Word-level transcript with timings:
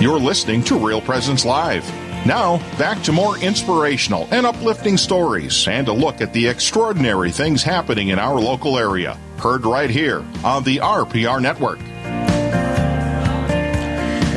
You're 0.00 0.18
listening 0.18 0.64
to 0.64 0.78
Real 0.78 1.02
Presence 1.02 1.44
Live. 1.44 1.84
Now, 2.24 2.56
back 2.78 3.02
to 3.02 3.12
more 3.12 3.36
inspirational 3.36 4.26
and 4.30 4.46
uplifting 4.46 4.96
stories 4.96 5.68
and 5.68 5.88
a 5.88 5.92
look 5.92 6.22
at 6.22 6.32
the 6.32 6.48
extraordinary 6.48 7.30
things 7.30 7.62
happening 7.62 8.08
in 8.08 8.18
our 8.18 8.40
local 8.40 8.78
area. 8.78 9.18
Heard 9.36 9.66
right 9.66 9.90
here 9.90 10.24
on 10.42 10.64
the 10.64 10.78
RPR 10.78 11.42
Network. 11.42 11.80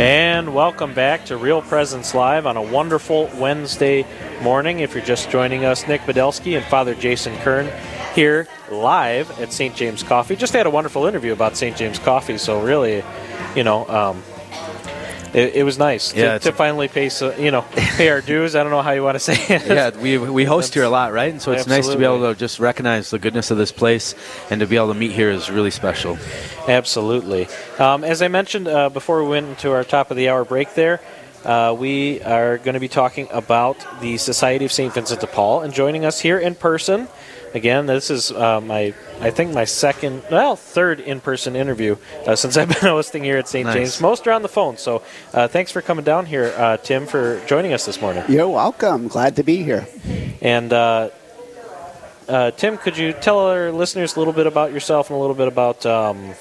And 0.01 0.53
welcome 0.53 0.93
back 0.93 1.23
to 1.27 1.37
Real 1.37 1.61
Presence 1.61 2.13
Live 2.13 2.45
on 2.45 2.57
a 2.57 2.61
wonderful 2.61 3.31
Wednesday 3.37 4.05
morning. 4.41 4.81
If 4.81 4.93
you're 4.93 5.05
just 5.05 5.29
joining 5.29 5.63
us, 5.63 5.87
Nick 5.87 6.01
Bedelsky 6.01 6.57
and 6.57 6.65
Father 6.65 6.93
Jason 6.93 7.37
Kern 7.37 7.71
here 8.13 8.49
live 8.69 9.39
at 9.39 9.53
St. 9.53 9.73
James 9.73 10.03
Coffee. 10.03 10.35
Just 10.35 10.51
had 10.51 10.65
a 10.65 10.69
wonderful 10.69 11.05
interview 11.05 11.31
about 11.31 11.55
St. 11.55 11.77
James 11.77 11.99
Coffee, 11.99 12.37
so 12.37 12.61
really, 12.61 13.01
you 13.55 13.63
know, 13.63 13.87
um, 13.87 14.21
it, 15.33 15.55
it, 15.55 15.63
was 15.63 15.77
nice 15.77 16.13
yeah, 16.13 16.37
to, 16.37 16.39
to 16.39 16.51
finally 16.51 16.87
pay 16.87 17.09
so, 17.09 17.35
you 17.35 17.51
know 17.51 17.61
pay 17.71 18.09
our 18.09 18.21
dues. 18.21 18.55
I 18.55 18.63
don't 18.63 18.71
know 18.71 18.81
how 18.81 18.91
you 18.91 19.03
want 19.03 19.15
to 19.15 19.19
say 19.19 19.33
it. 19.33 19.63
Yeah, 19.73 19.89
we, 19.97 20.17
we 20.17 20.45
host 20.45 20.73
here 20.73 20.83
a 20.83 20.89
lot, 20.89 21.13
right? 21.13 21.31
And 21.31 21.41
so 21.41 21.51
it's 21.51 21.61
absolutely. 21.61 21.87
nice 21.87 21.93
to 21.93 21.99
be 21.99 22.05
able 22.05 22.33
to 22.33 22.39
just 22.39 22.59
recognize 22.59 23.09
the 23.09 23.19
goodness 23.19 23.49
of 23.49 23.57
this 23.57 23.71
place 23.71 24.13
and 24.49 24.61
to 24.61 24.67
be 24.67 24.75
able 24.75 24.89
to 24.89 24.99
meet 24.99 25.11
here 25.11 25.31
is 25.31 25.49
really 25.49 25.71
special. 25.71 26.17
Absolutely. 26.67 27.47
Um, 27.79 28.03
as 28.03 28.21
I 28.21 28.27
mentioned 28.27 28.67
uh, 28.67 28.89
before 28.89 29.23
we 29.23 29.29
went 29.29 29.47
into 29.47 29.71
our 29.71 29.83
top 29.83 30.11
of 30.11 30.17
the 30.17 30.29
hour 30.29 30.45
break, 30.45 30.73
there. 30.75 31.01
Uh, 31.45 31.75
we 31.77 32.21
are 32.21 32.57
going 32.57 32.73
to 32.73 32.79
be 32.79 32.87
talking 32.87 33.27
about 33.31 33.85
the 33.99 34.17
Society 34.17 34.63
of 34.63 34.71
St. 34.71 34.93
Vincent 34.93 35.19
de 35.19 35.27
Paul, 35.27 35.61
and 35.61 35.73
joining 35.73 36.05
us 36.05 36.21
here 36.21 36.39
in 36.39 36.55
person 36.55 37.07
again. 37.53 37.85
This 37.85 38.09
is 38.09 38.31
uh, 38.31 38.61
my, 38.61 38.93
I 39.19 39.29
think, 39.29 39.53
my 39.53 39.65
second, 39.65 40.23
well, 40.31 40.55
third 40.55 40.99
in-person 40.99 41.55
interview 41.55 41.97
uh, 42.25 42.35
since 42.35 42.55
I've 42.55 42.69
been 42.69 42.77
hosting 42.81 43.23
here 43.23 43.37
at 43.37 43.47
St. 43.47 43.65
Nice. 43.65 43.75
James. 43.75 44.01
Most 44.01 44.25
are 44.27 44.31
on 44.31 44.41
the 44.41 44.47
phone. 44.47 44.77
So 44.77 45.03
uh, 45.33 45.47
thanks 45.47 45.71
for 45.71 45.81
coming 45.81 46.05
down 46.05 46.25
here, 46.25 46.53
uh, 46.55 46.77
Tim, 46.77 47.05
for 47.05 47.43
joining 47.45 47.73
us 47.73 47.85
this 47.85 48.01
morning. 48.01 48.23
You're 48.29 48.47
welcome. 48.47 49.07
Glad 49.07 49.35
to 49.35 49.43
be 49.43 49.63
here. 49.63 49.87
And 50.41 50.71
uh, 50.71 51.09
uh, 52.27 52.51
Tim, 52.51 52.77
could 52.77 52.97
you 52.97 53.13
tell 53.13 53.39
our 53.39 53.71
listeners 53.71 54.15
a 54.15 54.19
little 54.19 54.33
bit 54.33 54.47
about 54.47 54.71
yourself 54.71 55.09
and 55.09 55.17
a 55.17 55.19
little 55.19 55.35
bit 55.35 55.47
about 55.47 55.85
um, 55.85 56.33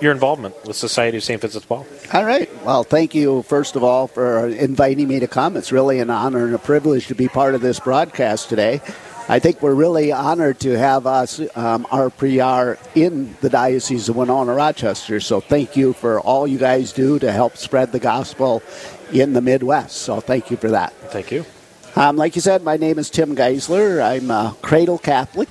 your 0.00 0.12
involvement 0.12 0.54
with 0.66 0.76
Society 0.76 1.16
of 1.16 1.24
St. 1.24 1.40
Vincent 1.40 1.62
de 1.62 1.68
Paul. 1.68 1.86
All 2.12 2.24
right. 2.24 2.48
Well, 2.64 2.84
thank 2.84 3.14
you, 3.14 3.42
first 3.42 3.76
of 3.76 3.84
all, 3.84 4.06
for 4.06 4.48
inviting 4.48 5.08
me 5.08 5.20
to 5.20 5.28
come. 5.28 5.56
It's 5.56 5.72
really 5.72 6.00
an 6.00 6.10
honor 6.10 6.44
and 6.44 6.54
a 6.54 6.58
privilege 6.58 7.06
to 7.08 7.14
be 7.14 7.28
part 7.28 7.54
of 7.54 7.60
this 7.60 7.80
broadcast 7.80 8.48
today. 8.48 8.80
I 9.26 9.38
think 9.38 9.62
we're 9.62 9.74
really 9.74 10.12
honored 10.12 10.60
to 10.60 10.76
have 10.76 11.06
us, 11.06 11.40
um, 11.56 11.86
RPR, 11.86 12.76
in 12.94 13.34
the 13.40 13.48
Diocese 13.48 14.10
of 14.10 14.16
Winona 14.16 14.52
Rochester. 14.52 15.18
So 15.18 15.40
thank 15.40 15.76
you 15.76 15.94
for 15.94 16.20
all 16.20 16.46
you 16.46 16.58
guys 16.58 16.92
do 16.92 17.18
to 17.20 17.32
help 17.32 17.56
spread 17.56 17.90
the 17.90 17.98
gospel 17.98 18.62
in 19.12 19.32
the 19.32 19.40
Midwest. 19.40 19.96
So 19.96 20.20
thank 20.20 20.50
you 20.50 20.58
for 20.58 20.70
that. 20.72 20.92
Thank 21.10 21.32
you. 21.32 21.46
Um, 21.96 22.16
like 22.16 22.34
you 22.34 22.42
said, 22.42 22.62
my 22.62 22.76
name 22.76 22.98
is 22.98 23.08
Tim 23.08 23.34
Geisler. 23.34 24.02
I'm 24.02 24.30
a 24.30 24.54
cradle 24.60 24.98
Catholic. 24.98 25.48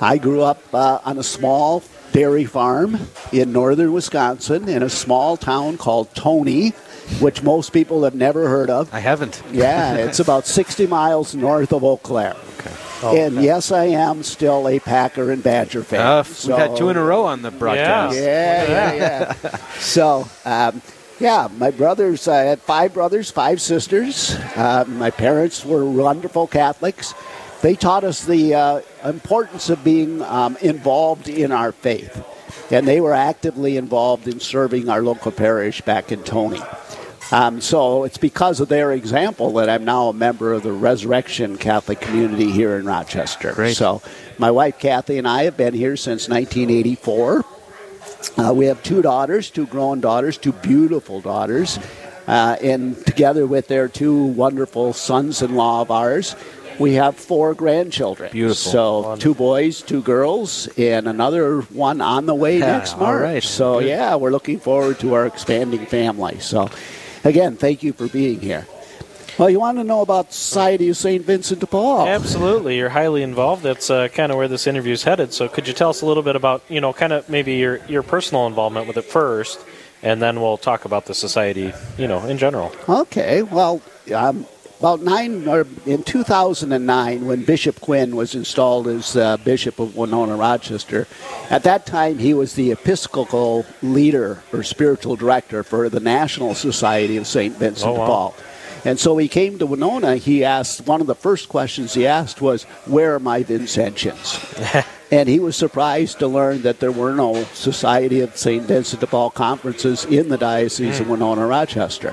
I 0.00 0.18
grew 0.18 0.42
up 0.42 0.62
uh, 0.74 0.98
on 1.04 1.18
a 1.18 1.22
small 1.22 1.84
dairy 2.16 2.46
farm 2.46 2.98
in 3.30 3.52
northern 3.52 3.92
Wisconsin 3.92 4.70
in 4.70 4.82
a 4.82 4.88
small 4.88 5.36
town 5.36 5.76
called 5.76 6.14
Tony, 6.14 6.70
which 7.20 7.42
most 7.42 7.74
people 7.74 8.04
have 8.04 8.14
never 8.14 8.48
heard 8.48 8.70
of. 8.70 8.92
I 8.94 9.00
haven't. 9.00 9.42
yeah, 9.52 9.94
it's 9.96 10.18
about 10.18 10.46
60 10.46 10.86
miles 10.86 11.34
north 11.34 11.74
of 11.74 11.84
Eau 11.84 11.98
Claire. 11.98 12.34
Okay. 12.58 12.74
Oh, 13.02 13.14
and 13.14 13.36
okay. 13.36 13.44
yes, 13.44 13.70
I 13.70 13.84
am 13.84 14.22
still 14.22 14.66
a 14.66 14.80
Packer 14.80 15.30
and 15.30 15.42
Badger 15.42 15.82
fan. 15.82 16.00
Uh, 16.00 16.22
so, 16.22 16.48
we've 16.48 16.56
had 16.56 16.76
two 16.78 16.88
in 16.88 16.96
a 16.96 17.04
row 17.04 17.24
on 17.24 17.42
the 17.42 17.50
broadcast. 17.50 18.16
Yeah, 18.16 18.22
yeah, 18.66 18.92
yeah. 18.94 19.34
yeah. 19.44 19.56
so, 19.78 20.26
um, 20.46 20.80
yeah, 21.20 21.48
my 21.58 21.70
brothers, 21.70 22.28
I 22.28 22.44
had 22.44 22.62
five 22.62 22.94
brothers, 22.94 23.30
five 23.30 23.60
sisters. 23.60 24.34
Uh, 24.56 24.84
my 24.88 25.10
parents 25.10 25.66
were 25.66 25.84
wonderful 25.84 26.46
Catholics. 26.46 27.12
They 27.62 27.74
taught 27.74 28.04
us 28.04 28.24
the 28.24 28.54
uh, 28.54 28.80
importance 29.04 29.70
of 29.70 29.82
being 29.82 30.22
um, 30.22 30.56
involved 30.60 31.28
in 31.28 31.52
our 31.52 31.72
faith. 31.72 32.24
And 32.70 32.86
they 32.86 33.00
were 33.00 33.14
actively 33.14 33.76
involved 33.76 34.28
in 34.28 34.40
serving 34.40 34.88
our 34.88 35.02
local 35.02 35.32
parish 35.32 35.80
back 35.80 36.12
in 36.12 36.22
Tony. 36.22 36.60
Um, 37.32 37.60
so 37.60 38.04
it's 38.04 38.18
because 38.18 38.60
of 38.60 38.68
their 38.68 38.92
example 38.92 39.52
that 39.54 39.68
I'm 39.68 39.84
now 39.84 40.08
a 40.08 40.12
member 40.12 40.52
of 40.52 40.62
the 40.62 40.72
Resurrection 40.72 41.56
Catholic 41.58 42.00
community 42.00 42.52
here 42.52 42.76
in 42.76 42.86
Rochester. 42.86 43.52
Great. 43.52 43.76
So 43.76 44.00
my 44.38 44.50
wife 44.50 44.78
Kathy 44.78 45.18
and 45.18 45.26
I 45.26 45.44
have 45.44 45.56
been 45.56 45.74
here 45.74 45.96
since 45.96 46.28
1984. 46.28 47.44
Uh, 48.36 48.52
we 48.54 48.66
have 48.66 48.82
two 48.82 49.02
daughters, 49.02 49.50
two 49.50 49.66
grown 49.66 50.00
daughters, 50.00 50.38
two 50.38 50.52
beautiful 50.52 51.20
daughters, 51.20 51.78
uh, 52.28 52.56
and 52.62 53.04
together 53.06 53.46
with 53.46 53.66
their 53.68 53.88
two 53.88 54.24
wonderful 54.24 54.92
sons-in-law 54.92 55.82
of 55.82 55.90
ours, 55.90 56.36
we 56.78 56.94
have 56.94 57.16
four 57.16 57.54
grandchildren. 57.54 58.30
Beautiful. 58.32 58.54
So 58.54 59.16
two 59.16 59.34
boys, 59.34 59.82
two 59.82 60.02
girls, 60.02 60.68
and 60.76 61.08
another 61.08 61.60
one 61.62 62.00
on 62.00 62.26
the 62.26 62.34
way 62.34 62.58
yeah, 62.60 62.66
next 62.78 62.98
March. 62.98 63.22
Right. 63.22 63.42
So 63.42 63.80
Good. 63.80 63.88
yeah, 63.88 64.16
we're 64.16 64.30
looking 64.30 64.58
forward 64.60 64.98
to 65.00 65.14
our 65.14 65.26
expanding 65.26 65.86
family. 65.86 66.38
So 66.40 66.70
again, 67.24 67.56
thank 67.56 67.82
you 67.82 67.92
for 67.92 68.08
being 68.08 68.40
here. 68.40 68.66
Well, 69.38 69.50
you 69.50 69.60
want 69.60 69.76
to 69.76 69.84
know 69.84 70.00
about 70.00 70.32
Society 70.32 70.88
of 70.88 70.96
St. 70.96 71.22
Vincent 71.22 71.60
de 71.60 71.66
Paul? 71.66 72.08
Absolutely. 72.08 72.78
You're 72.78 72.88
highly 72.88 73.22
involved. 73.22 73.62
That's 73.62 73.90
uh, 73.90 74.08
kind 74.08 74.32
of 74.32 74.38
where 74.38 74.48
this 74.48 74.66
interview 74.66 74.94
is 74.94 75.02
headed. 75.02 75.34
So, 75.34 75.46
could 75.46 75.68
you 75.68 75.74
tell 75.74 75.90
us 75.90 76.00
a 76.00 76.06
little 76.06 76.22
bit 76.22 76.36
about, 76.36 76.62
you 76.70 76.80
know, 76.80 76.94
kind 76.94 77.12
of 77.12 77.28
maybe 77.28 77.52
your, 77.56 77.84
your 77.86 78.02
personal 78.02 78.46
involvement 78.46 78.86
with 78.86 78.96
it 78.96 79.04
first, 79.04 79.60
and 80.02 80.22
then 80.22 80.40
we'll 80.40 80.56
talk 80.56 80.86
about 80.86 81.04
the 81.04 81.14
society, 81.14 81.74
you 81.98 82.08
know, 82.08 82.24
in 82.26 82.38
general? 82.38 82.72
Okay. 82.88 83.42
Well, 83.42 83.82
um, 84.14 84.46
about 84.78 85.00
nine 85.00 85.48
or 85.48 85.66
in 85.86 86.02
2009 86.02 87.26
when 87.26 87.44
bishop 87.44 87.80
quinn 87.80 88.14
was 88.14 88.34
installed 88.34 88.86
as 88.86 89.16
uh, 89.16 89.36
bishop 89.38 89.78
of 89.78 89.96
winona 89.96 90.36
rochester 90.36 91.06
at 91.50 91.62
that 91.62 91.86
time 91.86 92.18
he 92.18 92.34
was 92.34 92.54
the 92.54 92.70
episcopal 92.70 93.64
leader 93.82 94.42
or 94.52 94.62
spiritual 94.62 95.16
director 95.16 95.62
for 95.62 95.88
the 95.88 96.00
national 96.00 96.54
society 96.54 97.16
of 97.16 97.26
st 97.26 97.56
vincent 97.56 97.90
oh, 97.90 97.94
de 97.94 98.06
paul. 98.06 98.34
And 98.84 99.00
so 99.00 99.16
he 99.16 99.26
came 99.26 99.58
to 99.58 99.66
winona 99.66 100.16
he 100.16 100.44
asked 100.44 100.86
one 100.86 101.00
of 101.00 101.06
the 101.06 101.14
first 101.14 101.48
questions 101.48 101.94
he 101.94 102.06
asked 102.06 102.40
was 102.40 102.64
where 102.84 103.14
are 103.14 103.20
my 103.20 103.42
vincentians? 103.42 104.86
And 105.08 105.28
he 105.28 105.38
was 105.38 105.54
surprised 105.56 106.18
to 106.18 106.26
learn 106.26 106.62
that 106.62 106.80
there 106.80 106.90
were 106.90 107.14
no 107.14 107.44
society 107.54 108.22
of 108.22 108.36
st 108.36 108.64
vincent 108.64 109.00
de 109.00 109.06
paul 109.06 109.30
conferences 109.30 110.04
in 110.04 110.28
the 110.28 110.36
diocese 110.36 110.98
of 110.98 111.06
hmm. 111.06 111.12
winona 111.12 111.46
rochester 111.46 112.12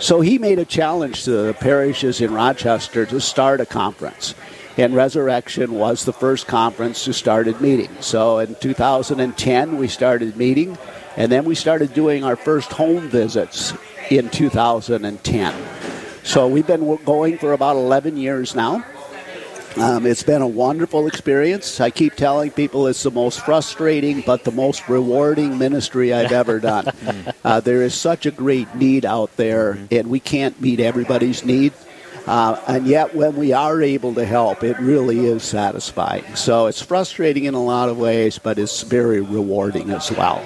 so 0.00 0.20
he 0.20 0.38
made 0.38 0.58
a 0.58 0.64
challenge 0.64 1.24
to 1.24 1.30
the 1.30 1.54
parishes 1.54 2.20
in 2.20 2.32
Rochester 2.32 3.04
to 3.06 3.20
start 3.20 3.60
a 3.60 3.66
conference. 3.66 4.34
And 4.76 4.94
Resurrection 4.94 5.72
was 5.72 6.04
the 6.04 6.12
first 6.12 6.46
conference 6.46 7.04
to 7.04 7.12
started 7.12 7.60
meeting. 7.60 7.90
So 8.00 8.38
in 8.38 8.54
2010, 8.54 9.76
we 9.76 9.88
started 9.88 10.36
meeting, 10.36 10.78
and 11.16 11.32
then 11.32 11.44
we 11.44 11.56
started 11.56 11.94
doing 11.94 12.22
our 12.22 12.36
first 12.36 12.70
home 12.70 13.08
visits 13.08 13.72
in 14.08 14.30
2010. 14.30 15.54
So 16.22 16.46
we've 16.46 16.66
been 16.66 16.96
going 17.04 17.38
for 17.38 17.52
about 17.54 17.74
11 17.74 18.16
years 18.16 18.54
now. 18.54 18.84
Um, 19.80 20.06
it's 20.06 20.24
been 20.24 20.42
a 20.42 20.48
wonderful 20.48 21.06
experience. 21.06 21.80
I 21.80 21.90
keep 21.90 22.16
telling 22.16 22.50
people 22.50 22.88
it's 22.88 23.04
the 23.04 23.12
most 23.12 23.44
frustrating 23.44 24.22
but 24.22 24.42
the 24.42 24.50
most 24.50 24.88
rewarding 24.88 25.56
ministry 25.56 26.12
I've 26.12 26.32
ever 26.32 26.58
done. 26.72 26.90
uh, 27.44 27.60
there 27.60 27.82
is 27.82 27.94
such 27.94 28.26
a 28.26 28.32
great 28.32 28.74
need 28.74 29.04
out 29.04 29.36
there, 29.36 29.74
mm-hmm. 29.74 29.94
and 29.94 30.10
we 30.10 30.18
can't 30.18 30.60
meet 30.60 30.80
everybody's 30.80 31.44
need. 31.44 31.72
Uh, 32.26 32.60
and 32.66 32.86
yet, 32.86 33.14
when 33.14 33.36
we 33.36 33.52
are 33.52 33.80
able 33.80 34.14
to 34.14 34.24
help, 34.24 34.62
it 34.64 34.78
really 34.80 35.26
is 35.26 35.44
satisfying. 35.44 36.24
So 36.34 36.66
it's 36.66 36.82
frustrating 36.82 37.44
in 37.44 37.54
a 37.54 37.62
lot 37.62 37.88
of 37.88 37.98
ways, 37.98 38.38
but 38.38 38.58
it's 38.58 38.82
very 38.82 39.20
rewarding 39.20 39.90
as 39.90 40.10
well. 40.10 40.44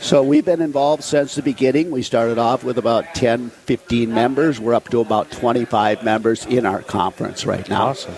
So 0.00 0.22
we've 0.22 0.44
been 0.44 0.62
involved 0.62 1.04
since 1.04 1.36
the 1.36 1.42
beginning. 1.42 1.90
We 1.92 2.02
started 2.02 2.38
off 2.38 2.64
with 2.64 2.78
about 2.78 3.14
10, 3.14 3.50
15 3.50 4.12
members. 4.12 4.58
We're 4.58 4.74
up 4.74 4.88
to 4.88 5.00
about 5.00 5.30
25 5.30 6.02
members 6.02 6.44
in 6.46 6.66
our 6.66 6.82
conference 6.82 7.46
right 7.46 7.68
now. 7.68 7.88
Awesome 7.88 8.14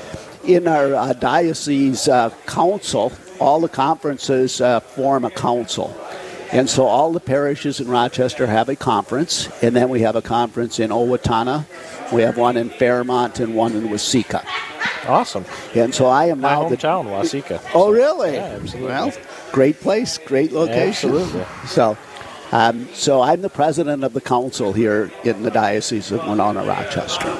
in 0.46 0.68
our 0.68 0.94
uh, 0.94 1.12
diocese 1.14 2.08
uh, 2.08 2.30
council, 2.46 3.12
all 3.40 3.60
the 3.60 3.68
conferences 3.68 4.60
uh, 4.60 4.80
form 4.80 5.24
a 5.24 5.30
council. 5.30 5.94
And 6.52 6.70
so 6.70 6.84
all 6.84 7.12
the 7.12 7.20
parishes 7.20 7.80
in 7.80 7.88
Rochester 7.88 8.46
have 8.46 8.68
a 8.68 8.76
conference, 8.76 9.48
and 9.62 9.74
then 9.74 9.88
we 9.88 10.02
have 10.02 10.14
a 10.14 10.22
conference 10.22 10.78
in 10.78 10.90
Owatonna, 10.90 11.66
we 12.12 12.22
have 12.22 12.36
one 12.36 12.56
in 12.56 12.70
Fairmont, 12.70 13.40
and 13.40 13.56
one 13.56 13.74
in 13.74 13.88
Waseca. 13.88 14.44
Awesome. 15.08 15.44
And 15.74 15.94
so 15.94 16.06
I 16.06 16.26
am 16.26 16.40
My 16.40 16.50
now 16.50 16.62
hometown, 16.62 16.70
the 16.70 16.76
town, 16.76 17.06
Waseca. 17.06 17.60
Oh, 17.74 17.90
really? 17.90 18.34
Yeah, 18.34 18.58
absolutely. 18.60 18.88
Well, 18.88 19.12
great 19.52 19.80
place, 19.80 20.18
great 20.18 20.52
location. 20.52 21.10
Absolutely. 21.10 21.44
So, 21.66 21.98
um, 22.52 22.88
so 22.92 23.20
I'm 23.20 23.42
the 23.42 23.50
president 23.50 24.04
of 24.04 24.12
the 24.12 24.20
council 24.20 24.72
here 24.72 25.10
in 25.24 25.42
the 25.42 25.50
Diocese 25.50 26.12
of 26.12 26.24
Winona, 26.26 26.64
Rochester. 26.64 27.36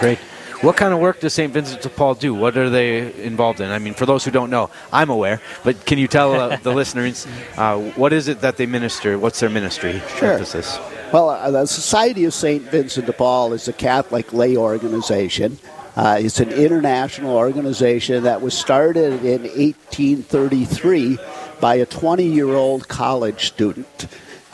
Great. 0.00 0.18
What 0.62 0.76
kind 0.76 0.94
of 0.94 1.00
work 1.00 1.20
does 1.20 1.34
St. 1.34 1.52
Vincent 1.52 1.82
de 1.82 1.90
Paul 1.90 2.14
do? 2.14 2.34
What 2.34 2.56
are 2.56 2.70
they 2.70 3.12
involved 3.22 3.60
in? 3.60 3.70
I 3.70 3.78
mean, 3.78 3.92
for 3.92 4.06
those 4.06 4.24
who 4.24 4.30
don't 4.30 4.48
know, 4.48 4.70
I'm 4.90 5.10
aware, 5.10 5.40
but 5.64 5.84
can 5.84 5.98
you 5.98 6.08
tell 6.08 6.32
uh, 6.32 6.56
the 6.62 6.72
listeners 6.72 7.26
uh, 7.58 7.78
what 7.78 8.14
is 8.14 8.28
it 8.28 8.40
that 8.40 8.56
they 8.56 8.64
minister? 8.64 9.18
What's 9.18 9.38
their 9.38 9.50
ministry 9.50 10.00
sure. 10.16 10.32
emphasis? 10.32 10.78
Well, 11.12 11.28
uh, 11.28 11.50
the 11.50 11.66
Society 11.66 12.24
of 12.24 12.32
St. 12.32 12.62
Vincent 12.62 13.06
de 13.06 13.12
Paul 13.12 13.52
is 13.52 13.68
a 13.68 13.72
Catholic 13.72 14.32
lay 14.32 14.56
organization. 14.56 15.58
Uh, 15.94 16.18
it's 16.20 16.40
an 16.40 16.52
international 16.52 17.36
organization 17.36 18.24
that 18.24 18.40
was 18.40 18.56
started 18.56 19.24
in 19.24 19.42
1833 19.42 21.18
by 21.60 21.76
a 21.76 21.86
20 21.86 22.24
year 22.24 22.54
old 22.54 22.88
college 22.88 23.46
student. 23.46 24.06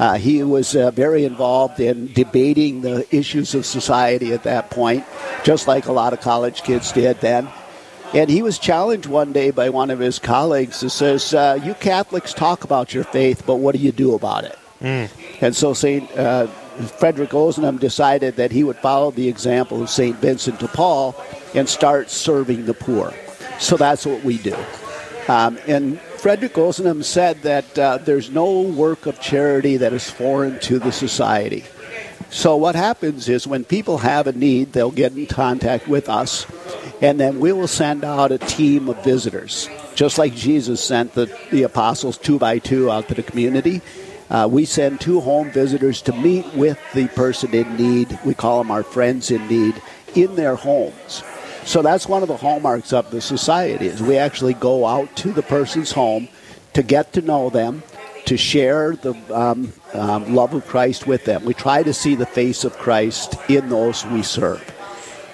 Uh, 0.03 0.15
he 0.15 0.43
was 0.43 0.75
uh, 0.75 0.91
very 0.91 1.25
involved 1.25 1.79
in 1.79 2.13
debating 2.13 2.81
the 2.81 3.07
issues 3.15 3.55
of 3.55 3.65
society 3.65 4.33
at 4.33 4.43
that 4.43 4.69
point, 4.69 5.05
just 5.45 5.69
like 5.69 5.87
a 5.87 5.93
lot 5.93 6.13
of 6.13 6.21
college 6.21 6.65
kids 6.65 6.91
did 6.91 7.21
then. 7.21 7.49
And 8.13 8.29
he 8.29 8.43
was 8.43 8.59
challenged 8.59 9.07
one 9.07 9.33
day 9.33 9.53
by 9.53 9.71
one 9.71 9.93
of 9.93 10.01
his 10.01 10.19
colleagues 10.19 10.81
who 10.81 10.89
says, 10.89 11.33
uh, 11.33 11.61
You 11.63 11.75
Catholics 11.75 12.35
talk 12.35 12.65
about 12.65 12.93
your 12.93 13.05
faith, 13.05 13.45
but 13.47 13.61
what 13.61 13.77
do 13.77 13.81
you 13.81 13.93
do 13.93 14.17
about 14.17 14.43
it? 14.43 14.59
Mm. 14.81 15.09
And 15.41 15.55
so 15.55 15.73
St. 15.73 16.11
Uh, 16.19 16.49
Frederick 16.99 17.31
Ozanam 17.31 17.79
decided 17.79 18.35
that 18.35 18.51
he 18.51 18.65
would 18.65 18.79
follow 18.79 19.13
the 19.13 19.29
example 19.29 19.85
of 19.85 19.89
St. 19.89 20.17
Vincent 20.17 20.59
de 20.59 20.67
Paul 20.67 21.15
and 21.55 21.69
start 21.69 22.11
serving 22.11 22.67
the 22.67 22.75
poor. 22.75 23.15
So 23.61 23.77
that's 23.77 24.05
what 24.05 24.25
we 24.25 24.39
do. 24.39 24.57
Um, 25.29 25.61
and 25.69 26.01
Frederick 26.23 26.53
Ozanam 26.53 27.03
said 27.03 27.43
that 27.43 27.77
uh, 27.77 27.99
there's 27.99 28.31
no 28.31 28.61
work 28.61 29.07
of 29.07 29.21
charity 29.21 29.79
that 29.79 29.93
is 29.93 30.09
foreign 30.09 30.61
to 30.61 30.79
the 30.79 30.93
society. 30.93 31.65
So 32.31 32.55
what 32.55 32.77
happens 32.77 33.29
is 33.29 33.45
when 33.45 33.65
people 33.65 33.99
have 33.99 34.29
a 34.29 34.33
need, 34.33 34.73
they'll 34.73 34.93
get 34.93 35.17
in 35.17 35.27
contact 35.27 35.89
with 35.89 36.09
us, 36.09 36.47
and 37.03 37.19
then 37.19 37.41
we 37.41 37.51
will 37.51 37.67
send 37.67 38.05
out 38.05 38.31
a 38.31 38.39
team 38.39 38.89
of 38.89 39.03
visitors, 39.03 39.69
just 39.97 40.17
like 40.17 40.33
Jesus 40.33 40.81
sent 40.81 41.13
the, 41.15 41.27
the 41.51 41.65
apostles 41.65 42.19
two 42.19 42.39
by 42.39 42.61
two 42.61 42.89
out 42.89 43.09
to 43.09 43.15
the 43.15 43.25
community. 43.25 43.81
Uh, 44.31 44.49
we 44.49 44.65
send 44.65 45.01
two 45.01 45.19
home 45.19 45.51
visitors 45.51 46.03
to 46.03 46.13
meet 46.13 46.47
with 46.55 46.79
the 46.95 47.09
person 47.09 47.53
in 47.53 47.77
need. 47.77 48.17
We 48.25 48.35
call 48.35 48.63
them 48.63 48.71
our 48.71 48.85
friends 48.85 49.33
in 49.33 49.49
need 49.49 49.83
in 50.15 50.37
their 50.37 50.55
homes. 50.55 51.25
So 51.65 51.81
that's 51.81 52.09
one 52.09 52.23
of 52.23 52.29
the 52.29 52.37
hallmarks 52.37 52.93
of 52.93 53.11
the 53.11 53.21
society 53.21 53.87
is 53.87 54.03
we 54.03 54.17
actually 54.17 54.55
go 54.55 54.87
out 54.87 55.15
to 55.17 55.33
the 55.33 55.43
person's 55.43 55.93
home 55.93 56.29
to 56.75 56.83
get 56.83 57.13
to 57.15 57.23
know 57.23 57.51
them, 57.51 57.83
to 58.27 58.37
share 58.37 58.97
the 58.97 59.15
um, 59.33 59.73
um, 59.95 60.35
love 60.35 60.55
of 60.55 60.67
Christ 60.67 61.07
with 61.07 61.25
them. 61.25 61.45
We 61.45 61.55
try 61.55 61.83
to 61.83 61.93
see 61.93 62.15
the 62.15 62.27
face 62.27 62.65
of 62.65 62.77
Christ 62.79 63.37
in 63.49 63.69
those 63.69 64.05
we 64.07 64.23
serve. 64.23 64.63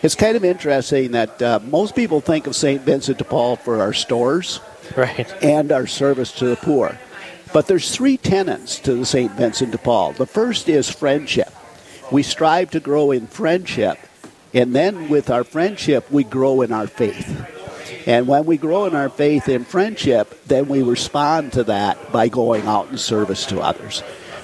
It's 0.03 0.15
kind 0.15 0.37
of 0.37 0.45
interesting 0.45 1.13
that 1.13 1.43
uh, 1.43 1.61
most 1.65 1.97
people 1.97 2.21
think 2.21 2.47
of 2.47 2.55
St. 2.55 2.83
Vincent 2.83 3.19
de 3.19 3.25
Paul 3.25 3.57
for 3.57 3.81
our 3.81 3.93
stores 3.93 4.61
right. 4.97 5.31
and 5.43 5.73
our 5.73 5.87
service 5.87 6.31
to 6.33 6.47
the 6.47 6.57
poor. 6.57 6.97
But 7.53 7.67
there's 7.67 7.91
three 7.91 8.17
tenets 8.17 8.79
to 8.81 8.95
the 8.95 9.07
St. 9.07 9.33
Vincent 9.33 9.73
de 9.73 9.79
Paul. 9.79 10.13
The 10.13 10.27
first 10.27 10.69
is 10.69 10.91
friendship. 10.91 11.53
We 12.13 12.23
strive 12.23 12.71
to 12.73 12.81
grow 12.81 13.11
in 13.11 13.27
friendship, 13.27 13.99
and 14.55 14.75
then 14.75 15.09
with 15.09 15.31
our 15.31 15.45
friendship, 15.45 16.11
we 16.11 16.25
grow 16.25 16.63
in 16.63 16.73
our 16.73 16.87
faith. 16.87 17.47
And 18.07 18.27
when 18.27 18.47
we 18.47 18.57
grow 18.57 18.87
in 18.87 18.95
our 18.95 19.11
faith 19.11 19.49
and 19.49 19.67
friendship, 19.67 20.45
then 20.47 20.69
we 20.69 20.83
respond 20.83 21.53
to 21.55 21.65
that 21.65 22.11
by 22.11 22.29
going 22.29 22.67
out 22.67 22.89
in 22.89 22.97
service 22.97 23.45
to 23.47 23.61
others. 23.61 24.03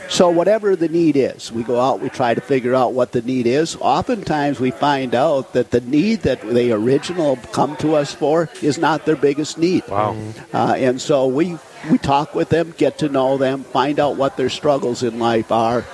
So, 0.09 0.29
whatever 0.29 0.77
the 0.77 0.89
need 0.89 1.17
is, 1.17 1.51
we 1.51 1.62
go 1.62 1.81
out, 1.81 2.01
we 2.01 2.11
try 2.11 2.35
to 2.35 2.41
figure 2.41 2.75
out 2.75 2.93
what 2.93 3.12
the 3.12 3.23
need 3.23 3.47
is. 3.47 3.75
Oftentimes, 3.81 4.61
we 4.61 4.71
find 4.71 5.15
out 5.15 5.55
that 5.55 5.71
the 5.71 5.81
need 5.81 6.21
that 6.23 6.43
they 6.43 6.73
original 6.73 7.37
come 7.53 7.77
to 7.79 7.95
us 7.95 8.15
for 8.15 8.51
is 8.61 8.77
not 8.77 9.06
their 9.06 9.17
biggest 9.17 9.56
need. 9.56 9.83
Wow. 9.89 10.15
Uh, 10.53 10.75
and 10.77 11.01
so 11.01 11.27
we 11.27 11.59
we 11.91 11.99
talk 11.99 12.35
with 12.35 12.51
them, 12.51 12.75
get 12.77 12.99
to 12.99 13.09
know 13.09 13.39
them, 13.39 13.65
find 13.65 13.99
out 13.99 14.17
what 14.17 14.37
their 14.37 14.51
struggles 14.51 15.03
in 15.03 15.19
life 15.19 15.51
are, 15.51 15.85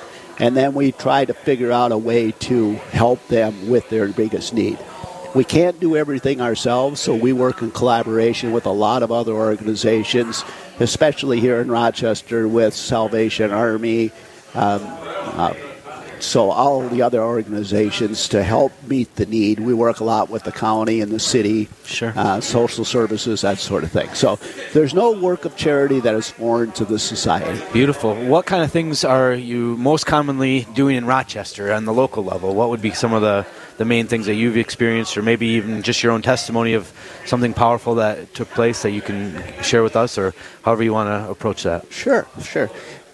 and 0.40 0.56
then 0.56 0.72
we 0.72 0.90
try 0.90 1.24
to 1.24 1.34
figure 1.34 1.70
out 1.70 1.92
a 1.92 1.98
way 1.98 2.32
to 2.32 2.72
help 2.92 3.24
them 3.28 3.68
with 3.68 3.88
their 3.90 4.08
biggest 4.08 4.54
need. 4.54 4.78
We 5.34 5.44
can't 5.44 5.78
do 5.78 5.96
everything 5.96 6.40
ourselves, 6.40 7.00
so 7.00 7.14
we 7.14 7.32
work 7.32 7.62
in 7.62 7.70
collaboration 7.70 8.50
with 8.50 8.66
a 8.66 8.72
lot 8.72 9.04
of 9.04 9.12
other 9.12 9.32
organizations, 9.32 10.44
especially 10.80 11.38
here 11.38 11.60
in 11.60 11.70
Rochester 11.70 12.48
with 12.48 12.74
Salvation 12.74 13.52
Army, 13.52 14.10
um, 14.54 14.80
uh, 14.82 15.54
so 16.22 16.50
all 16.50 16.88
the 16.88 17.02
other 17.02 17.22
organizations 17.22 18.28
to 18.28 18.42
help 18.42 18.72
meet 18.84 19.14
the 19.16 19.26
need. 19.26 19.60
We 19.60 19.74
work 19.74 20.00
a 20.00 20.04
lot 20.04 20.30
with 20.30 20.44
the 20.44 20.52
county 20.52 21.00
and 21.00 21.10
the 21.10 21.18
city, 21.18 21.68
sure. 21.84 22.12
uh, 22.16 22.40
social 22.40 22.84
services, 22.84 23.42
that 23.42 23.58
sort 23.58 23.84
of 23.84 23.90
thing. 23.90 24.12
So 24.14 24.38
there's 24.72 24.94
no 24.94 25.12
work 25.12 25.44
of 25.44 25.56
charity 25.56 26.00
that 26.00 26.14
is 26.14 26.30
foreign 26.30 26.72
to 26.72 26.84
the 26.84 26.98
society. 26.98 27.60
Beautiful. 27.72 28.14
What 28.26 28.46
kind 28.46 28.62
of 28.62 28.70
things 28.70 29.04
are 29.04 29.32
you 29.32 29.76
most 29.76 30.06
commonly 30.06 30.66
doing 30.74 30.96
in 30.96 31.06
Rochester 31.06 31.72
on 31.72 31.84
the 31.84 31.92
local 31.92 32.24
level? 32.24 32.54
What 32.54 32.70
would 32.70 32.82
be 32.82 32.92
some 32.92 33.12
of 33.12 33.22
the 33.22 33.46
the 33.80 33.86
main 33.86 34.06
things 34.06 34.26
that 34.26 34.34
you've 34.34 34.58
experienced, 34.58 35.16
or 35.16 35.22
maybe 35.22 35.46
even 35.46 35.80
just 35.80 36.02
your 36.02 36.12
own 36.12 36.20
testimony 36.20 36.74
of 36.74 36.92
something 37.24 37.54
powerful 37.54 37.94
that 37.94 38.34
took 38.34 38.46
place 38.50 38.82
that 38.82 38.90
you 38.90 39.00
can 39.00 39.42
share 39.62 39.82
with 39.82 39.96
us, 39.96 40.18
or 40.18 40.34
however 40.62 40.82
you 40.82 40.92
want 40.92 41.08
to 41.08 41.30
approach 41.30 41.62
that? 41.62 41.90
Sure, 41.90 42.26
sure. 42.42 42.68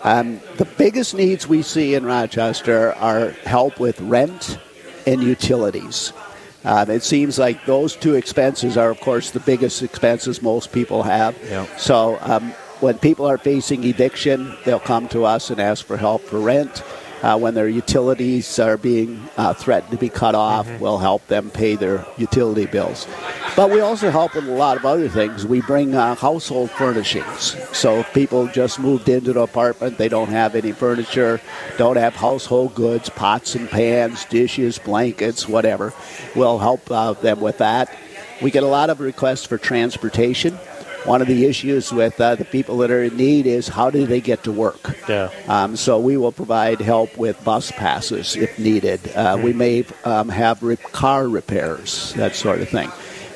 Um, 0.07 0.41
the 0.57 0.65
biggest 0.65 1.17
needs 1.17 1.49
we 1.49 1.63
see 1.63 1.97
in 1.97 2.07
Rochester 2.07 2.95
are 2.95 3.31
help 3.45 3.81
with 3.81 4.01
rent 4.01 4.57
and 5.05 5.21
utilities. 5.21 6.13
Um, 6.65 6.91
it 6.91 7.03
seems 7.03 7.41
like 7.41 7.67
those 7.67 7.97
two 7.97 8.15
expenses 8.15 8.77
are, 8.77 8.89
of 8.89 9.01
course, 9.01 9.33
the 9.33 9.41
biggest 9.41 9.83
expenses 9.83 10.41
most 10.41 10.71
people 10.71 11.03
have. 11.03 11.37
Yep. 11.43 11.81
So 11.81 12.19
um, 12.21 12.53
when 12.79 12.99
people 12.99 13.27
are 13.27 13.37
facing 13.37 13.83
eviction, 13.83 14.57
they'll 14.65 14.79
come 14.79 15.09
to 15.09 15.25
us 15.25 15.51
and 15.51 15.61
ask 15.61 15.85
for 15.85 15.97
help 15.97 16.23
for 16.23 16.39
rent 16.39 16.85
uh, 17.23 17.39
when 17.39 17.55
their 17.55 17.69
utilities 17.69 18.59
are 18.59 18.77
being 18.77 19.29
uh, 19.37 19.55
threatened 19.55 19.93
to 19.93 19.99
be 19.99 20.09
cut 20.09 20.35
off, 20.35 20.67
mm-hmm. 20.67 20.83
we'll 20.83 20.99
help 20.99 21.27
them 21.27 21.51
pay 21.51 21.77
their 21.77 22.05
utility 22.17 22.67
bills. 22.67 23.07
But 23.57 23.71
we 23.71 23.81
also 23.81 24.11
help 24.11 24.35
with 24.35 24.47
a 24.47 24.53
lot 24.53 24.77
of 24.77 24.85
other 24.85 25.09
things. 25.09 25.47
We 25.47 25.63
bring 25.63 25.95
uh, 25.95 26.15
household 26.15 26.71
furnishings. 26.71 27.57
So 27.77 28.01
if 28.01 28.13
people 28.13 28.49
just 28.49 28.79
moved 28.79 29.09
into 29.09 29.33
the 29.33 29.41
apartment, 29.41 29.97
they 29.97 30.09
don't 30.09 30.29
have 30.29 30.55
any 30.55 30.73
furniture, 30.73 31.41
don't 31.79 31.97
have 31.97 32.15
household 32.15 32.75
goods, 32.75 33.09
pots 33.09 33.55
and 33.55 33.69
pans, 33.69 34.25
dishes, 34.27 34.79
blankets, 34.79 35.49
whatever, 35.49 35.95
we'll 36.35 36.59
help 36.59 36.91
uh, 36.91 37.15
them 37.15 37.41
with 37.41 37.59
that. 37.59 37.97
We 38.43 38.51
get 38.51 38.63
a 38.63 38.69
lot 38.69 38.91
of 38.91 39.01
requests 39.01 39.47
for 39.47 39.57
transportation 39.57 40.59
one 41.07 41.23
of 41.23 41.29
the 41.29 41.45
issues 41.47 41.93
with 41.93 42.21
uh, 42.21 42.35
the 42.35 42.45
people 42.45 42.79
that 42.79 42.91
are 42.91 43.05
in 43.05 43.17
need 43.17 43.47
is 43.47 43.69
how 43.69 43.91
do 43.91 44.07
they 44.07 44.21
get 44.21 44.43
to 44.45 44.53
work? 44.53 44.97
Yeah. 45.09 45.31
Um, 45.47 45.77
so 45.77 45.99
we 45.99 46.17
will 46.17 46.33
provide 46.33 46.81
help 46.81 47.17
with 47.17 47.43
bus 47.45 47.71
passes 47.71 48.37
if 48.37 48.59
needed. 48.59 49.01
Uh, 49.15 49.39
we 49.43 49.53
may 49.53 49.85
um, 50.05 50.29
have 50.29 50.63
re- 50.63 50.77
car 50.77 51.29
repairs, 51.29 52.13
that 52.15 52.35
sort 52.35 52.61
of 52.61 52.69
thing. 52.69 52.91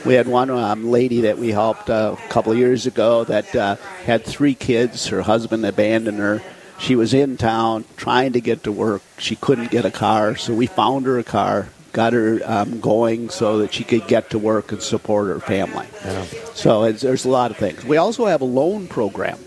We 0.04 0.14
had 0.14 0.26
one 0.26 0.50
um, 0.50 0.90
lady 0.90 1.22
that 1.22 1.38
we 1.38 1.50
helped 1.50 1.90
uh, 1.90 2.16
a 2.18 2.28
couple 2.28 2.52
of 2.52 2.58
years 2.58 2.86
ago 2.86 3.24
that 3.24 3.54
uh, 3.54 3.76
had 4.04 4.24
three 4.24 4.54
kids. 4.54 5.06
Her 5.08 5.22
husband 5.22 5.64
abandoned 5.64 6.18
her. 6.18 6.42
She 6.78 6.96
was 6.96 7.12
in 7.12 7.36
town 7.36 7.84
trying 7.96 8.32
to 8.32 8.40
get 8.40 8.64
to 8.64 8.72
work. 8.72 9.02
She 9.18 9.36
couldn't 9.36 9.70
get 9.70 9.84
a 9.84 9.90
car, 9.90 10.36
so 10.36 10.54
we 10.54 10.66
found 10.66 11.04
her 11.04 11.18
a 11.18 11.24
car 11.24 11.68
got 11.92 12.12
her 12.12 12.40
um, 12.44 12.80
going 12.80 13.30
so 13.30 13.58
that 13.58 13.74
she 13.74 13.84
could 13.84 14.06
get 14.06 14.30
to 14.30 14.38
work 14.38 14.72
and 14.72 14.82
support 14.82 15.28
her 15.28 15.40
family. 15.40 15.86
Yeah. 16.04 16.24
So 16.54 16.90
there's 16.92 17.24
a 17.24 17.30
lot 17.30 17.50
of 17.50 17.56
things. 17.56 17.84
We 17.84 17.96
also 17.96 18.26
have 18.26 18.40
a 18.40 18.46
loan 18.46 18.88
program. 18.88 19.38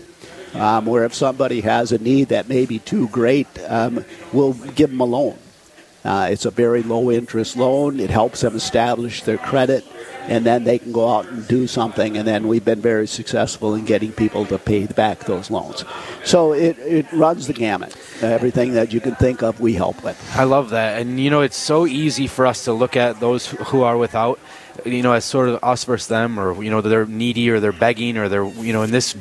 Um, 0.54 0.86
where 0.86 1.04
if 1.04 1.12
somebody 1.12 1.62
has 1.62 1.90
a 1.90 1.98
need 1.98 2.28
that 2.28 2.48
may 2.48 2.64
be 2.64 2.78
too 2.78 3.08
great, 3.08 3.48
um, 3.66 4.04
we'll 4.32 4.52
give 4.52 4.90
them 4.90 5.00
a 5.00 5.04
loan. 5.04 5.36
Uh, 6.04 6.28
it's 6.30 6.44
a 6.44 6.50
very 6.50 6.84
low 6.84 7.10
interest 7.10 7.56
loan. 7.56 7.98
It 7.98 8.10
helps 8.10 8.42
them 8.42 8.54
establish 8.54 9.24
their 9.24 9.38
credit, 9.38 9.84
and 10.28 10.44
then 10.44 10.64
they 10.64 10.78
can 10.78 10.92
go 10.92 11.08
out 11.08 11.26
and 11.26 11.46
do 11.48 11.66
something. 11.66 12.16
And 12.16 12.26
then 12.26 12.48
we've 12.48 12.64
been 12.64 12.80
very 12.80 13.06
successful 13.06 13.74
in 13.74 13.84
getting 13.84 14.12
people 14.12 14.46
to 14.46 14.58
pay 14.58 14.86
back 14.86 15.20
those 15.20 15.50
loans. 15.50 15.84
So 16.24 16.52
it, 16.52 16.78
it 16.78 17.10
runs 17.12 17.46
the 17.46 17.52
gamut. 17.52 17.96
Everything 18.22 18.72
that 18.74 18.92
you 18.92 19.00
can 19.00 19.14
think 19.16 19.42
of, 19.42 19.60
we 19.60 19.74
help 19.74 20.02
with. 20.02 20.18
I 20.36 20.44
love 20.44 20.70
that. 20.70 21.00
And, 21.00 21.20
you 21.20 21.30
know, 21.30 21.42
it's 21.42 21.56
so 21.56 21.86
easy 21.86 22.26
for 22.26 22.46
us 22.46 22.64
to 22.64 22.72
look 22.72 22.96
at 22.96 23.20
those 23.20 23.46
who 23.46 23.82
are 23.82 23.96
without 23.96 24.38
you 24.84 25.02
know, 25.02 25.12
as 25.12 25.24
sort 25.24 25.48
of 25.48 25.62
us 25.62 25.84
versus 25.84 26.08
them, 26.08 26.38
or 26.38 26.62
you 26.62 26.70
know, 26.70 26.80
they're 26.80 27.06
needy 27.06 27.48
or 27.48 27.60
they're 27.60 27.72
begging 27.72 28.18
or 28.18 28.28
they're 28.28 28.44
you 28.44 28.72
know 28.72 28.82
in 28.82 28.90
this, 28.90 29.14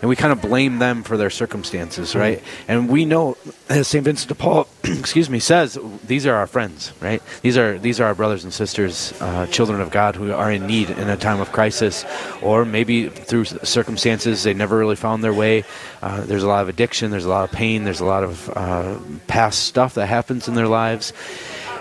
and 0.00 0.08
we 0.08 0.16
kind 0.16 0.32
of 0.32 0.40
blame 0.40 0.78
them 0.78 1.02
for 1.02 1.16
their 1.16 1.30
circumstances, 1.30 2.10
mm-hmm. 2.10 2.18
right? 2.18 2.38
Mm-hmm. 2.38 2.70
And 2.70 2.88
we 2.88 3.04
know, 3.04 3.36
as 3.68 3.88
Saint 3.88 4.04
Vincent 4.04 4.28
de 4.28 4.34
Paul, 4.34 4.66
excuse 4.84 5.30
me, 5.30 5.38
says 5.38 5.78
these 6.06 6.26
are 6.26 6.34
our 6.34 6.46
friends, 6.46 6.92
right? 7.00 7.22
These 7.42 7.56
are 7.56 7.78
these 7.78 8.00
are 8.00 8.04
our 8.04 8.14
brothers 8.14 8.44
and 8.44 8.52
sisters, 8.52 9.12
uh, 9.20 9.46
children 9.46 9.80
of 9.80 9.90
God 9.90 10.16
who 10.16 10.32
are 10.32 10.50
in 10.50 10.66
need 10.66 10.90
in 10.90 11.08
a 11.08 11.16
time 11.16 11.40
of 11.40 11.52
crisis, 11.52 12.04
or 12.42 12.64
maybe 12.64 13.08
through 13.08 13.44
circumstances 13.44 14.42
they 14.42 14.54
never 14.54 14.76
really 14.76 14.96
found 14.96 15.22
their 15.22 15.34
way. 15.34 15.64
Uh, 16.02 16.22
there's 16.22 16.42
a 16.42 16.48
lot 16.48 16.62
of 16.62 16.68
addiction, 16.68 17.10
there's 17.10 17.24
a 17.24 17.30
lot 17.30 17.44
of 17.44 17.52
pain, 17.52 17.84
there's 17.84 18.00
a 18.00 18.04
lot 18.04 18.24
of 18.24 18.50
uh, 18.56 18.98
past 19.26 19.64
stuff 19.64 19.94
that 19.94 20.06
happens 20.06 20.48
in 20.48 20.54
their 20.54 20.68
lives 20.68 21.12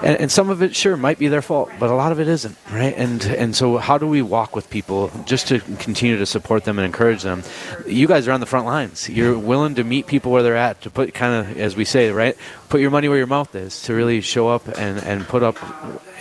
and, 0.02 0.20
and 0.20 0.32
some 0.32 0.50
of 0.50 0.62
it 0.62 0.76
sure 0.76 0.98
might 0.98 1.20
be 1.20 1.28
their 1.28 1.42
fault, 1.42 1.70
but 1.80 1.90
a 1.90 1.96
lot 1.96 2.12
of 2.12 2.20
it 2.20 2.28
isn't, 2.28 2.58
right? 2.72 2.94
And 2.98 3.24
and 3.26 3.56
so 3.56 3.78
how 3.78 3.98
do 3.98 4.08
we 4.08 4.22
walk 4.22 4.56
with 4.56 4.70
people 4.70 5.12
just 5.26 5.48
to 5.50 5.60
continue 5.60 6.18
to 6.18 6.26
support 6.26 6.64
them 6.64 6.80
and 6.80 6.86
encourage 6.86 7.22
them? 7.24 7.44
You 7.88 8.08
guys 8.08 8.28
are 8.28 8.32
on 8.32 8.40
the 8.40 8.46
front 8.46 8.66
lines. 8.66 9.10
You're 9.10 9.38
willing 9.38 9.76
to 9.76 9.84
meet 9.84 10.08
people 10.08 10.32
where 10.32 10.44
they're 10.44 10.56
at 10.56 10.82
to 10.82 10.90
put 10.90 11.14
kind 11.14 11.34
of 11.34 11.58
as 11.58 11.76
we 11.76 11.86
say, 11.86 12.12
right? 12.12 12.38
Put 12.70 12.82
your 12.82 12.92
money 12.92 13.08
where 13.08 13.18
your 13.18 13.28
mouth 13.28 13.54
is 13.56 13.84
to 13.84 13.94
really 13.94 14.22
show 14.22 14.48
up 14.50 14.68
and 14.78 15.00
and 15.04 15.28
put 15.28 15.44
up 15.44 15.58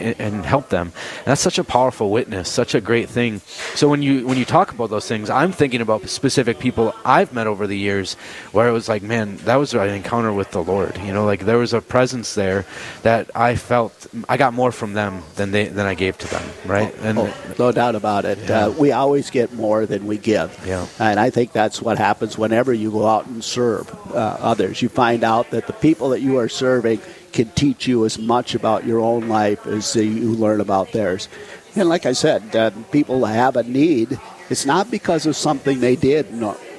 and, 0.02 0.44
help 0.44 0.68
them. 0.68 0.92
And 1.18 1.26
that's 1.26 1.40
such 1.40 1.58
a 1.58 1.64
powerful 1.64 2.10
witness, 2.10 2.48
such 2.48 2.74
a 2.74 2.80
great 2.80 3.08
thing. 3.08 3.40
So 3.74 3.88
when 3.88 4.02
you 4.02 4.26
when 4.26 4.38
you 4.38 4.44
talk 4.44 4.72
about 4.72 4.90
those 4.90 5.06
things, 5.06 5.30
I'm 5.30 5.52
thinking 5.52 5.80
about 5.80 6.08
specific 6.08 6.58
people 6.58 6.94
I've 7.04 7.32
met 7.32 7.46
over 7.46 7.66
the 7.66 7.78
years 7.78 8.14
where 8.52 8.68
it 8.68 8.72
was 8.72 8.88
like, 8.88 9.02
man, 9.02 9.36
that 9.38 9.56
was 9.56 9.74
an 9.74 9.88
encounter 9.88 10.32
with 10.32 10.50
the 10.50 10.62
Lord. 10.62 10.98
You 10.98 11.12
know, 11.12 11.24
like 11.24 11.40
there 11.40 11.58
was 11.58 11.72
a 11.72 11.80
presence 11.80 12.34
there 12.34 12.64
that 13.02 13.30
I 13.34 13.54
felt 13.62 14.06
I 14.28 14.36
got 14.36 14.52
more 14.52 14.72
from 14.72 14.92
them 14.92 15.22
than 15.36 15.52
they 15.52 15.66
than 15.68 15.86
I 15.86 15.94
gave 15.94 16.18
to 16.18 16.28
them, 16.28 16.42
right? 16.66 16.94
And 17.00 17.18
oh, 17.18 17.34
no 17.58 17.72
doubt 17.72 17.94
about 17.94 18.24
it. 18.24 18.38
Yeah. 18.38 18.66
Uh, 18.66 18.70
we 18.70 18.92
always 18.92 19.30
get 19.30 19.52
more 19.54 19.86
than 19.86 20.06
we 20.06 20.18
give. 20.18 20.50
Yeah. 20.66 20.86
And 20.98 21.18
I 21.18 21.30
think 21.30 21.52
that's 21.52 21.80
what 21.80 21.96
happens 21.98 22.36
whenever 22.36 22.72
you 22.74 22.90
go 22.90 23.06
out 23.06 23.26
and 23.26 23.42
serve 23.42 23.88
uh, 24.12 24.36
others. 24.40 24.82
You 24.82 24.88
find 24.88 25.24
out 25.24 25.50
that 25.50 25.66
the 25.66 25.72
people 25.72 26.10
that 26.10 26.20
you 26.20 26.38
are 26.38 26.48
serving 26.48 27.00
can 27.32 27.48
teach 27.50 27.86
you 27.86 28.04
as 28.04 28.18
much 28.18 28.54
about 28.54 28.84
your 28.84 29.00
own 29.00 29.28
life 29.28 29.66
as 29.66 29.96
you 29.96 30.34
learn 30.34 30.60
about 30.60 30.92
theirs. 30.92 31.28
And 31.74 31.88
like 31.88 32.04
I 32.04 32.12
said, 32.12 32.54
uh, 32.54 32.70
people 32.90 33.24
have 33.24 33.56
a 33.56 33.62
need. 33.62 34.18
It's 34.50 34.66
not 34.66 34.90
because 34.90 35.24
of 35.24 35.36
something 35.36 35.80
they 35.80 35.96
did 35.96 36.34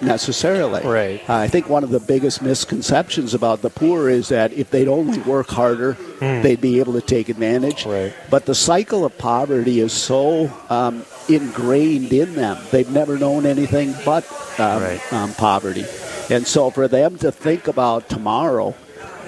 necessarily. 0.06 0.82
Right. 0.82 1.30
Uh, 1.30 1.36
I 1.36 1.48
think 1.48 1.70
one 1.70 1.84
of 1.84 1.90
the 1.90 2.00
biggest 2.00 2.42
misconceptions 2.42 3.34
about 3.34 3.62
the 3.62 3.70
poor 3.70 4.10
is 4.10 4.30
that 4.30 4.54
if 4.54 4.70
they'd 4.70 4.88
only 4.88 5.20
work 5.20 5.50
harder, 5.50 5.96
mm. 6.20 6.44
they'd 6.44 6.62
be 6.62 6.80
able 6.80 6.94
to 6.94 7.02
take 7.02 7.30
advantage. 7.30 7.86
Right. 7.86 8.14
But 8.30 8.46
the 8.46 8.56
cycle 8.56 9.06
of 9.06 9.18
poverty 9.18 9.80
is 9.80 9.94
so 9.94 10.52
um, 10.70 11.06
ingrained 11.28 12.12
in 12.12 12.34
them. 12.36 12.58
They've 12.72 12.90
never 12.90 13.18
known 13.18 13.46
anything 13.46 13.94
but 14.06 14.26
um, 14.60 14.84
right. 14.84 15.14
um, 15.14 15.34
poverty. 15.34 15.86
And 16.30 16.48
so 16.48 16.70
for 16.70 16.88
them 16.88 17.18
to 17.20 17.32
think 17.32 17.68
about 17.68 18.10
tomorrow 18.10 18.76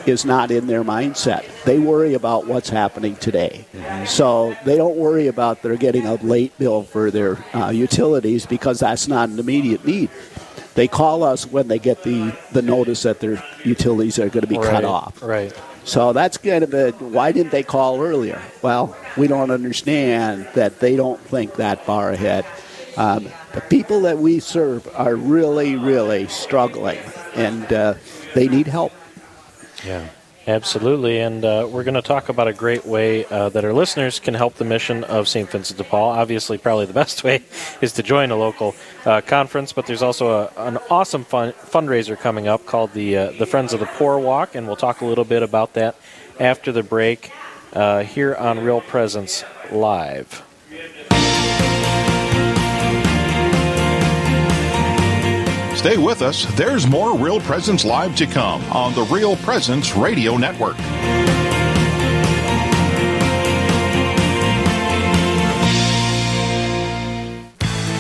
is 0.05 0.25
not 0.25 0.51
in 0.51 0.67
their 0.67 0.84
mindset. 0.84 1.46
They 1.63 1.79
worry 1.79 2.13
about 2.13 2.48
what's 2.48 2.70
happening 2.70 3.15
today. 3.15 3.65
Mm-hmm. 3.74 4.05
So 4.05 4.55
they 4.63 4.77
don't 4.77 4.98
worry 4.98 5.27
about 5.27 5.62
they're 5.62 5.77
getting 5.77 6.05
a 6.05 6.15
late 6.15 6.58
bill 6.58 6.84
for 6.84 7.12
their 7.12 7.44
uh, 7.55 7.72
utilities 7.72 8.46
because 8.46 8.79
that's 8.79 9.08
not 9.08 9.29
an 9.29 9.39
immediate 9.39 9.86
need. 9.86 10.10
They 10.75 10.88
call 10.88 11.24
us 11.24 11.48
when 11.48 11.67
they 11.67 11.79
get 11.79 12.03
the, 12.03 12.38
the 12.51 12.62
notice 12.62 13.03
that 13.03 13.20
their 13.22 13.44
utilities 13.63 14.20
are 14.20 14.29
going 14.29 14.41
to 14.41 14.48
be 14.48 14.58
right, 14.58 14.70
cut 14.70 14.86
off. 14.86 15.24
Right. 15.24 15.53
So 15.86 16.13
that's 16.13 16.38
kind 16.38 16.63
of 16.63 16.74
a 16.74 16.91
why 16.91 17.32
didn't 17.32 17.51
they 17.51 17.63
call 17.63 18.01
earlier? 18.01 18.41
Well, 18.62 18.96
we 19.15 19.27
don't 19.27 19.51
understand 19.51 20.48
that 20.55 20.79
they 20.79 20.96
don't 20.96 21.20
think 21.22 21.55
that 21.55 21.86
far 21.86 22.12
ahead. 22.12 22.46
Um, 22.98 23.27
the 23.53 23.62
people 23.62 24.01
that 24.01 24.17
we 24.17 24.39
serve 24.39 24.88
are 24.96 25.15
really, 25.15 25.75
really 25.75 26.27
struggling, 26.27 27.00
and 27.36 27.72
uh, 27.72 27.96
they 28.34 28.48
need 28.48 28.67
help. 28.67 28.94
Yeah. 29.86 30.08
Absolutely, 30.48 31.22
and 31.22 31.44
uh, 31.44 31.68
we're 31.72 31.84
going 31.84 31.96
to 31.96 32.04
talk 32.04 32.30
about 32.30 32.48
a 32.48 32.54
great 32.54 32.86
way 32.86 33.25
uh, 33.25 33.50
that 33.50 33.66
our 33.66 33.74
listeners 33.74 34.20
can 34.20 34.36
help 34.36 34.54
the 34.56 34.64
mission 34.64 35.04
of 35.06 35.28
St. 35.28 35.50
Vincent 35.50 35.75
de 35.80 35.84
Paul. 35.84 36.12
Obviously, 36.12 36.60
probably 36.60 36.86
the 36.86 36.94
best 37.04 37.24
way 37.24 37.42
is 37.82 37.94
to 37.94 38.04
join 38.04 38.30
a 38.30 38.36
local 38.36 38.75
uh, 39.06 39.22
conference, 39.22 39.74
but 39.74 39.88
there's 39.88 40.04
also 40.04 40.30
a, 40.30 40.52
an 40.68 40.78
awesome 40.92 41.24
fun, 41.24 41.54
fundraiser 41.54 42.16
coming 42.16 42.48
up 42.48 42.64
called 42.68 42.94
the 42.94 43.18
uh, 43.18 43.32
the 43.32 43.48
Friends 43.48 43.74
of 43.74 43.80
the 43.80 43.88
Poor 43.88 44.20
Walk, 44.20 44.54
and 44.54 44.68
we'll 44.68 44.75
talk 44.75 45.02
a 45.02 45.06
little 45.06 45.25
bit 45.25 45.42
about 45.42 45.74
that 45.74 45.96
after 46.40 46.72
the 46.72 46.84
break 46.84 47.32
uh, 47.74 48.04
here 48.04 48.36
on 48.36 48.64
Real 48.64 48.82
Presence 48.82 49.44
Live. 49.72 50.44
Stay 55.86 55.98
with 55.98 56.24
us. 56.24 56.46
There's 56.56 56.88
more 56.88 57.15
Real 57.15 57.39
Presence 57.39 57.86
Live 57.86 58.15
to 58.15 58.25
come 58.25 58.63
on 58.72 58.96
the 58.96 59.04
Real 59.04 59.36
Presence 59.36 59.96
Radio 59.96 60.36
Network. 60.36 60.75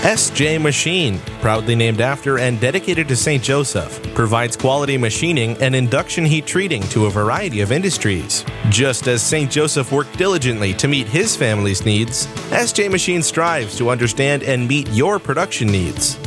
SJ 0.01 0.59
Machine, 0.59 1.19
proudly 1.41 1.75
named 1.75 2.01
after 2.01 2.39
and 2.39 2.59
dedicated 2.59 3.07
to 3.07 3.15
St. 3.15 3.43
Joseph, 3.43 4.01
provides 4.15 4.57
quality 4.57 4.97
machining 4.97 5.55
and 5.61 5.75
induction 5.75 6.25
heat 6.25 6.47
treating 6.47 6.81
to 6.89 7.05
a 7.05 7.11
variety 7.11 7.61
of 7.61 7.71
industries. 7.71 8.43
Just 8.69 9.07
as 9.07 9.21
St. 9.21 9.51
Joseph 9.51 9.91
worked 9.91 10.17
diligently 10.17 10.73
to 10.73 10.87
meet 10.87 11.05
his 11.05 11.35
family's 11.35 11.85
needs, 11.85 12.25
SJ 12.49 12.89
Machine 12.89 13.21
strives 13.21 13.77
to 13.77 13.91
understand 13.91 14.41
and 14.41 14.67
meet 14.67 14.89
your 14.89 15.19
production 15.19 15.67
needs 15.67 16.17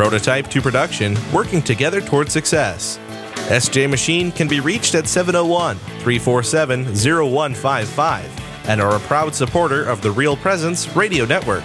prototype 0.00 0.48
to 0.48 0.62
production, 0.62 1.14
working 1.30 1.60
together 1.60 2.00
toward 2.00 2.32
success. 2.32 2.98
SJ 3.50 3.90
Machine 3.90 4.32
can 4.32 4.48
be 4.48 4.58
reached 4.58 4.94
at 4.94 5.06
701 5.06 5.76
347 5.76 6.86
0155 6.86 8.66
and 8.66 8.80
are 8.80 8.96
a 8.96 9.00
proud 9.00 9.34
supporter 9.34 9.84
of 9.84 10.00
the 10.00 10.10
Real 10.10 10.38
Presence 10.38 10.88
Radio 10.96 11.26
Network. 11.26 11.64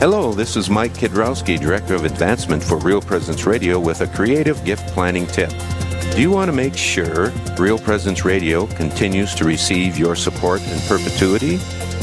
Hello, 0.00 0.32
this 0.32 0.56
is 0.56 0.70
Mike 0.70 0.92
Kidrowski, 0.94 1.58
Director 1.60 1.94
of 1.94 2.04
Advancement 2.04 2.62
for 2.62 2.78
Real 2.78 3.00
Presence 3.00 3.46
Radio, 3.46 3.80
with 3.80 4.00
a 4.00 4.06
creative 4.06 4.64
gift 4.64 4.86
planning 4.88 5.26
tip. 5.26 5.50
Do 6.14 6.22
you 6.22 6.30
want 6.30 6.48
to 6.48 6.52
make 6.52 6.76
sure 6.76 7.30
Real 7.58 7.78
Presence 7.78 8.24
Radio 8.24 8.66
continues 8.66 9.34
to 9.34 9.44
receive 9.44 9.98
your 9.98 10.16
support 10.16 10.62
in 10.68 10.78
perpetuity? 10.88 11.58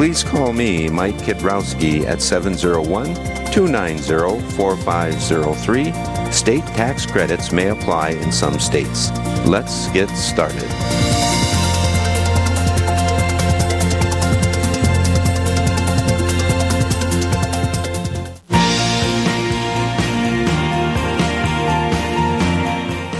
please 0.00 0.24
call 0.24 0.54
me, 0.54 0.88
Mike 0.88 1.16
Kidrowski, 1.16 2.06
at 2.06 2.22
701 2.22 3.14
290 3.52 4.40
4503 4.56 6.32
State 6.32 6.64
tax 6.68 7.04
credits 7.04 7.52
may 7.52 7.68
apply 7.68 8.12
in 8.12 8.32
some 8.32 8.58
states. 8.58 9.10
Let's 9.44 9.88
get 9.88 10.08
started. 10.08 10.64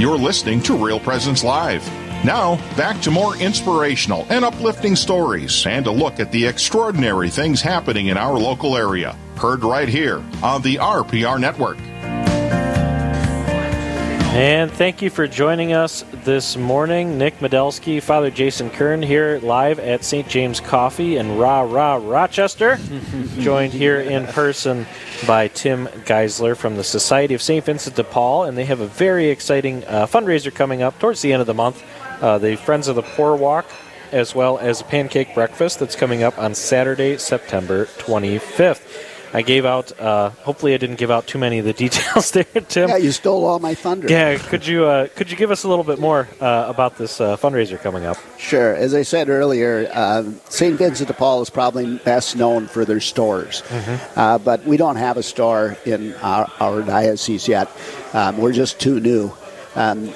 You're 0.01 0.17
listening 0.17 0.63
to 0.63 0.75
Real 0.83 0.99
Presence 0.99 1.45
Live. 1.45 2.10
Now, 2.23 2.57
back 2.77 3.01
to 3.03 3.11
more 3.11 3.35
inspirational 3.37 4.27
and 4.29 4.45
uplifting 4.45 4.95
stories 4.95 5.67
and 5.67 5.87
a 5.87 5.91
look 5.91 6.21
at 6.21 6.31
the 6.31 6.47
extraordinary 6.47 7.31
things 7.31 7.63
happening 7.63 8.09
in 8.09 8.19
our 8.19 8.39
local 8.39 8.77
area. 8.77 9.17
Heard 9.37 9.65
right 9.65 9.89
here 9.89 10.23
on 10.43 10.61
the 10.61 10.77
RPR 10.77 11.41
Network. 11.41 11.79
And 14.33 14.71
thank 14.71 15.03
you 15.03 15.11
for 15.11 15.27
joining 15.27 15.73
us 15.73 16.05
this 16.25 16.57
morning. 16.57 17.19
Nick 17.19 17.41
Medelsky, 17.41 18.01
Father 18.01 18.31
Jason 18.31 18.71
Kern 18.71 19.03
here 19.03 19.41
live 19.43 19.81
at 19.81 20.05
St. 20.05 20.29
James 20.29 20.61
Coffee 20.61 21.17
in 21.17 21.37
Rah 21.37 21.63
Rah 21.63 21.97
Rochester. 21.97 22.79
joined 23.41 23.73
here 23.73 23.99
in 23.99 24.27
person 24.27 24.87
by 25.27 25.49
Tim 25.49 25.89
Geisler 26.05 26.57
from 26.57 26.77
the 26.77 26.85
Society 26.85 27.35
of 27.35 27.43
St. 27.43 27.65
Vincent 27.65 27.97
de 27.97 28.05
Paul. 28.05 28.45
And 28.45 28.57
they 28.57 28.67
have 28.67 28.79
a 28.79 28.87
very 28.87 29.31
exciting 29.31 29.85
uh, 29.87 30.07
fundraiser 30.07 30.55
coming 30.55 30.81
up 30.81 30.99
towards 31.01 31.23
the 31.23 31.33
end 31.33 31.41
of 31.41 31.49
the 31.49 31.55
month. 31.55 31.83
Uh, 32.21 32.39
the 32.39 32.57
Friends 32.57 32.89
of 32.89 32.97
the 32.97 33.03
Poor 33.03 33.35
Walk 33.37 33.67
as 34.13 34.35
well 34.35 34.59
as 34.59 34.81
a 34.81 34.85
pancake 34.85 35.35
breakfast 35.35 35.79
that's 35.79 35.97
coming 35.97 36.23
up 36.23 36.39
on 36.39 36.55
Saturday, 36.55 37.17
September 37.17 37.87
25th. 37.99 39.07
I 39.33 39.43
gave 39.43 39.65
out. 39.65 39.99
Uh, 40.01 40.31
hopefully, 40.31 40.75
I 40.75 40.77
didn't 40.77 40.97
give 40.97 41.11
out 41.13 41.29
too 41.29 41.39
many 41.39 41.61
of 41.61 41.65
the 41.65 41.73
details 41.85 42.33
there, 42.33 42.43
Tim. 42.43 42.89
Yeah, 42.89 42.97
you 42.97 43.13
stole 43.13 43.45
all 43.45 43.61
my 43.61 43.75
thunder. 43.77 44.09
Yeah, 44.09 44.37
could 44.37 44.67
you 44.67 44.87
uh, 44.87 45.07
could 45.15 45.31
you 45.31 45.37
give 45.37 45.53
us 45.53 45.63
a 45.63 45.69
little 45.69 45.85
bit 45.85 46.01
more 46.01 46.29
uh, 46.41 46.65
about 46.67 46.99
this 46.99 47.21
uh, 47.21 47.37
fundraiser 47.37 47.79
coming 47.81 48.05
up? 48.05 48.17
Sure. 48.39 48.75
As 48.75 48.93
I 48.93 49.03
said 49.03 49.29
earlier, 49.29 49.89
uh, 49.93 50.25
St. 50.49 50.77
Vincent 50.77 51.07
de 51.07 51.15
Paul 51.15 51.43
is 51.43 51.51
probably 51.51 51.99
best 51.99 52.35
known 52.35 52.67
for 52.67 52.85
their 52.85 52.99
stores, 52.99 53.63
uh, 54.17 54.39
but 54.39 54.65
we 54.65 54.77
don't 54.77 54.97
have 54.97 55.17
a 55.17 55.23
store 55.23 55.77
in 55.87 56.13
our, 56.17 56.51
our 56.59 56.83
diocese 56.83 57.47
yet. 57.47 57.71
Um, 58.13 58.39
we're 58.39 58.53
just 58.53 58.81
too 58.81 58.99
new. 58.99 59.33
Um, 59.77 60.13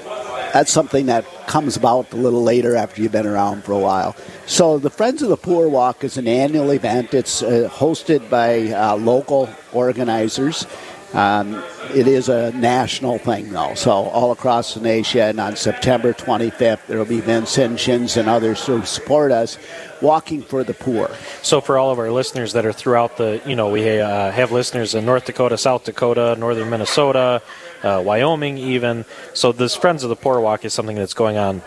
that's 0.52 0.72
something 0.72 1.06
that 1.06 1.24
comes 1.46 1.76
about 1.76 2.12
a 2.12 2.16
little 2.16 2.42
later 2.42 2.76
after 2.76 3.02
you've 3.02 3.12
been 3.12 3.26
around 3.26 3.64
for 3.64 3.72
a 3.72 3.78
while. 3.78 4.16
So, 4.46 4.78
the 4.78 4.90
Friends 4.90 5.22
of 5.22 5.28
the 5.28 5.36
Poor 5.36 5.68
Walk 5.68 6.04
is 6.04 6.16
an 6.16 6.28
annual 6.28 6.70
event. 6.70 7.14
It's 7.14 7.42
uh, 7.42 7.68
hosted 7.72 8.28
by 8.30 8.68
uh, 8.72 8.96
local 8.96 9.48
organizers. 9.72 10.66
Um, 11.14 11.62
it 11.94 12.08
is 12.08 12.28
a 12.28 12.50
national 12.52 13.18
thing, 13.18 13.52
though. 13.52 13.74
So, 13.74 13.92
all 13.92 14.32
across 14.32 14.74
the 14.74 14.80
nation 14.80 15.38
on 15.38 15.54
September 15.54 16.12
25th, 16.12 16.86
there 16.88 16.98
will 16.98 17.04
be 17.04 17.20
Vincentians 17.20 18.16
and 18.16 18.28
others 18.28 18.66
who 18.66 18.84
support 18.84 19.30
us 19.30 19.56
walking 20.02 20.42
for 20.42 20.64
the 20.64 20.74
poor. 20.74 21.08
So, 21.42 21.60
for 21.60 21.78
all 21.78 21.92
of 21.92 22.00
our 22.00 22.10
listeners 22.10 22.52
that 22.54 22.66
are 22.66 22.72
throughout 22.72 23.16
the, 23.16 23.40
you 23.46 23.54
know, 23.54 23.70
we 23.70 24.00
uh, 24.00 24.32
have 24.32 24.50
listeners 24.50 24.96
in 24.96 25.06
North 25.06 25.26
Dakota, 25.26 25.56
South 25.56 25.84
Dakota, 25.84 26.34
northern 26.36 26.68
Minnesota, 26.68 27.42
uh, 27.84 28.02
Wyoming, 28.04 28.58
even. 28.58 29.04
So, 29.34 29.52
this 29.52 29.76
Friends 29.76 30.02
of 30.02 30.08
the 30.08 30.16
Poor 30.16 30.40
Walk 30.40 30.64
is 30.64 30.72
something 30.72 30.96
that's 30.96 31.14
going 31.14 31.36
on 31.36 31.62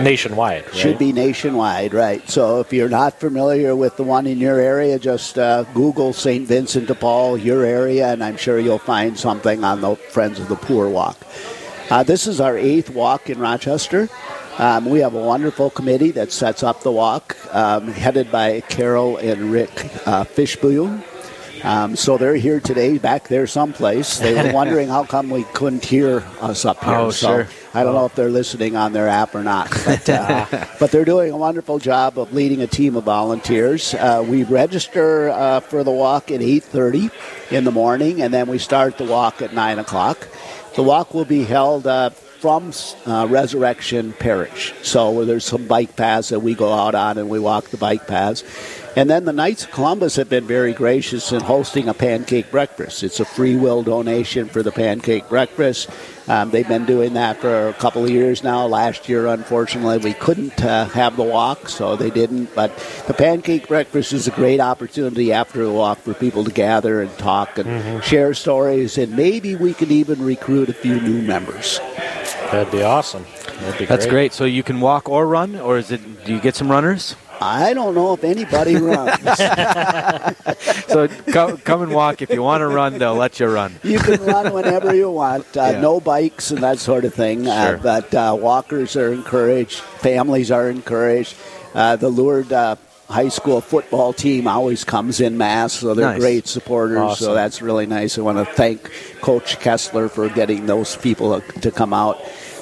nationwide. 0.00 0.64
Right? 0.66 0.74
Should 0.74 0.98
be 0.98 1.12
nationwide, 1.12 1.94
right? 1.94 2.28
So 2.28 2.60
if 2.60 2.72
you're 2.72 2.88
not 2.88 3.20
familiar 3.20 3.76
with 3.76 3.96
the 3.96 4.02
one 4.02 4.26
in 4.26 4.38
your 4.38 4.58
area, 4.58 4.98
just 4.98 5.38
uh, 5.38 5.64
Google 5.74 6.12
St. 6.12 6.46
Vincent 6.46 6.88
de 6.88 6.94
Paul, 6.94 7.38
your 7.38 7.64
area, 7.64 8.08
and 8.08 8.22
I'm 8.22 8.36
sure 8.36 8.58
you'll 8.58 8.78
find 8.78 9.18
something 9.18 9.64
on 9.64 9.80
the 9.80 9.96
Friends 9.96 10.38
of 10.40 10.48
the 10.48 10.56
Poor 10.56 10.88
walk. 10.88 11.18
Uh, 11.90 12.02
this 12.02 12.26
is 12.26 12.40
our 12.40 12.56
eighth 12.56 12.90
walk 12.90 13.28
in 13.28 13.38
Rochester. 13.38 14.08
Um, 14.58 14.86
we 14.86 15.00
have 15.00 15.14
a 15.14 15.20
wonderful 15.20 15.70
committee 15.70 16.12
that 16.12 16.32
sets 16.32 16.62
up 16.62 16.82
the 16.82 16.92
walk, 16.92 17.36
um, 17.54 17.88
headed 17.88 18.30
by 18.30 18.60
Carol 18.62 19.16
and 19.18 19.52
Rick 19.52 19.70
uh, 20.06 20.24
Fishboom. 20.24 21.02
Um, 21.64 21.96
so 21.96 22.18
they're 22.18 22.36
here 22.36 22.60
today, 22.60 22.98
back 22.98 23.28
there 23.28 23.46
someplace. 23.46 24.18
They 24.18 24.34
were 24.34 24.52
wondering 24.54 24.88
how 24.88 25.04
come 25.04 25.30
we 25.30 25.44
couldn't 25.44 25.82
hear 25.82 26.22
us 26.42 26.66
up 26.66 26.84
here. 26.84 26.94
Oh, 26.94 27.10
so 27.10 27.26
sure. 27.26 27.48
I 27.72 27.82
don't 27.82 27.94
know 27.94 28.04
if 28.04 28.14
they're 28.14 28.28
listening 28.28 28.76
on 28.76 28.92
their 28.92 29.08
app 29.08 29.34
or 29.34 29.42
not, 29.42 29.70
but, 29.86 30.08
uh, 30.10 30.46
but 30.78 30.90
they're 30.90 31.06
doing 31.06 31.32
a 31.32 31.36
wonderful 31.38 31.78
job 31.78 32.18
of 32.18 32.34
leading 32.34 32.60
a 32.60 32.66
team 32.66 32.96
of 32.96 33.04
volunteers. 33.04 33.94
Uh, 33.94 34.22
we 34.28 34.44
register 34.44 35.30
uh, 35.30 35.60
for 35.60 35.82
the 35.82 35.90
walk 35.90 36.30
at 36.30 36.40
8:30 36.40 37.10
in 37.50 37.64
the 37.64 37.72
morning, 37.72 38.20
and 38.20 38.32
then 38.32 38.46
we 38.46 38.58
start 38.58 38.98
the 38.98 39.04
walk 39.04 39.40
at 39.40 39.54
9 39.54 39.78
o'clock. 39.78 40.28
The 40.76 40.82
walk 40.82 41.14
will 41.14 41.24
be 41.24 41.44
held 41.44 41.86
uh, 41.86 42.10
from 42.10 42.72
uh, 43.06 43.26
Resurrection 43.30 44.12
Parish, 44.12 44.74
so 44.82 45.24
there's 45.24 45.46
some 45.46 45.66
bike 45.66 45.96
paths 45.96 46.28
that 46.28 46.40
we 46.40 46.54
go 46.54 46.74
out 46.74 46.94
on, 46.94 47.16
and 47.16 47.30
we 47.30 47.38
walk 47.38 47.70
the 47.70 47.78
bike 47.78 48.06
paths. 48.06 48.44
And 48.96 49.10
then 49.10 49.24
the 49.24 49.32
Knights 49.32 49.64
of 49.64 49.72
Columbus 49.72 50.14
have 50.16 50.28
been 50.28 50.46
very 50.46 50.72
gracious 50.72 51.32
in 51.32 51.40
hosting 51.40 51.88
a 51.88 51.94
pancake 51.94 52.52
breakfast. 52.52 53.02
It's 53.02 53.18
a 53.18 53.24
free 53.24 53.56
will 53.56 53.82
donation 53.82 54.48
for 54.48 54.62
the 54.62 54.70
pancake 54.70 55.28
breakfast. 55.28 55.90
Um, 56.28 56.50
they've 56.50 56.66
been 56.66 56.86
doing 56.86 57.14
that 57.14 57.38
for 57.38 57.68
a 57.68 57.72
couple 57.74 58.04
of 58.04 58.10
years 58.10 58.44
now. 58.44 58.66
Last 58.66 59.08
year, 59.08 59.26
unfortunately, 59.26 59.98
we 59.98 60.14
couldn't 60.14 60.64
uh, 60.64 60.86
have 60.86 61.16
the 61.16 61.24
walk, 61.24 61.68
so 61.68 61.96
they 61.96 62.10
didn't. 62.10 62.54
But 62.54 62.76
the 63.08 63.14
pancake 63.14 63.66
breakfast 63.66 64.12
is 64.12 64.28
a 64.28 64.30
great 64.30 64.60
opportunity 64.60 65.32
after 65.32 65.64
the 65.64 65.72
walk 65.72 65.98
for 65.98 66.14
people 66.14 66.44
to 66.44 66.52
gather 66.52 67.02
and 67.02 67.10
talk 67.18 67.58
and 67.58 68.02
share 68.04 68.32
stories, 68.32 68.96
and 68.96 69.16
maybe 69.16 69.56
we 69.56 69.74
could 69.74 69.90
even 69.90 70.24
recruit 70.24 70.68
a 70.68 70.72
few 70.72 71.00
new 71.00 71.20
members. 71.20 71.80
That'd 72.52 72.70
be 72.70 72.82
awesome. 72.82 73.24
That'd 73.58 73.78
be 73.78 73.86
That's 73.86 74.06
great. 74.06 74.32
So 74.32 74.44
you 74.44 74.62
can 74.62 74.80
walk 74.80 75.08
or 75.08 75.26
run, 75.26 75.56
or 75.56 75.78
is 75.78 75.90
it? 75.90 76.24
Do 76.24 76.32
you 76.32 76.40
get 76.40 76.54
some 76.54 76.70
runners? 76.70 77.16
I 77.46 77.74
don't 77.74 77.94
know 77.94 78.14
if 78.14 78.24
anybody 78.24 78.76
runs. 78.90 79.20
So 80.88 81.08
come, 81.30 81.58
come 81.58 81.82
and 81.82 81.92
walk. 81.92 82.22
If 82.22 82.30
you 82.30 82.42
want 82.42 82.62
to 82.62 82.68
run, 82.68 82.98
they'll 82.98 83.14
let 83.14 83.38
you 83.38 83.46
run. 83.48 83.74
You 83.82 83.98
can 83.98 84.24
run 84.24 84.52
whenever 84.52 84.94
you 84.94 85.10
want. 85.10 85.44
Uh, 85.56 85.72
Yeah. 85.74 85.80
No 85.80 86.00
bikes 86.00 86.50
and 86.50 86.62
that 86.62 86.78
sort 86.78 87.04
of 87.04 87.12
thing. 87.14 87.46
Uh, 87.46 87.66
Sure. 87.68 87.76
but 87.78 88.14
uh, 88.14 88.36
walkers 88.38 88.96
are 88.96 89.12
encouraged. 89.12 89.80
Families 89.80 90.50
are 90.50 90.70
encouraged. 90.70 91.34
Uh, 91.74 91.96
the 91.96 92.08
Lourdes 92.08 92.50
uh, 92.52 92.76
high 93.08 93.28
school 93.28 93.60
football 93.60 94.12
team 94.14 94.46
always 94.48 94.84
comes 94.84 95.20
in 95.20 95.36
mass, 95.36 95.74
so 95.74 95.92
they're 95.94 96.06
Nice. 96.12 96.20
great 96.20 96.46
supporters. 96.46 96.98
Awesome. 96.98 97.24
So 97.26 97.34
that's 97.34 97.60
really 97.60 97.86
nice. 97.86 98.16
I 98.18 98.22
want 98.22 98.38
to 98.38 98.46
thank 98.54 98.90
Coach 99.20 99.58
Kessler 99.60 100.08
for 100.08 100.28
getting 100.30 100.64
those 100.66 100.96
people 100.96 101.40
to 101.60 101.70
come 101.70 101.92
out. 101.92 102.16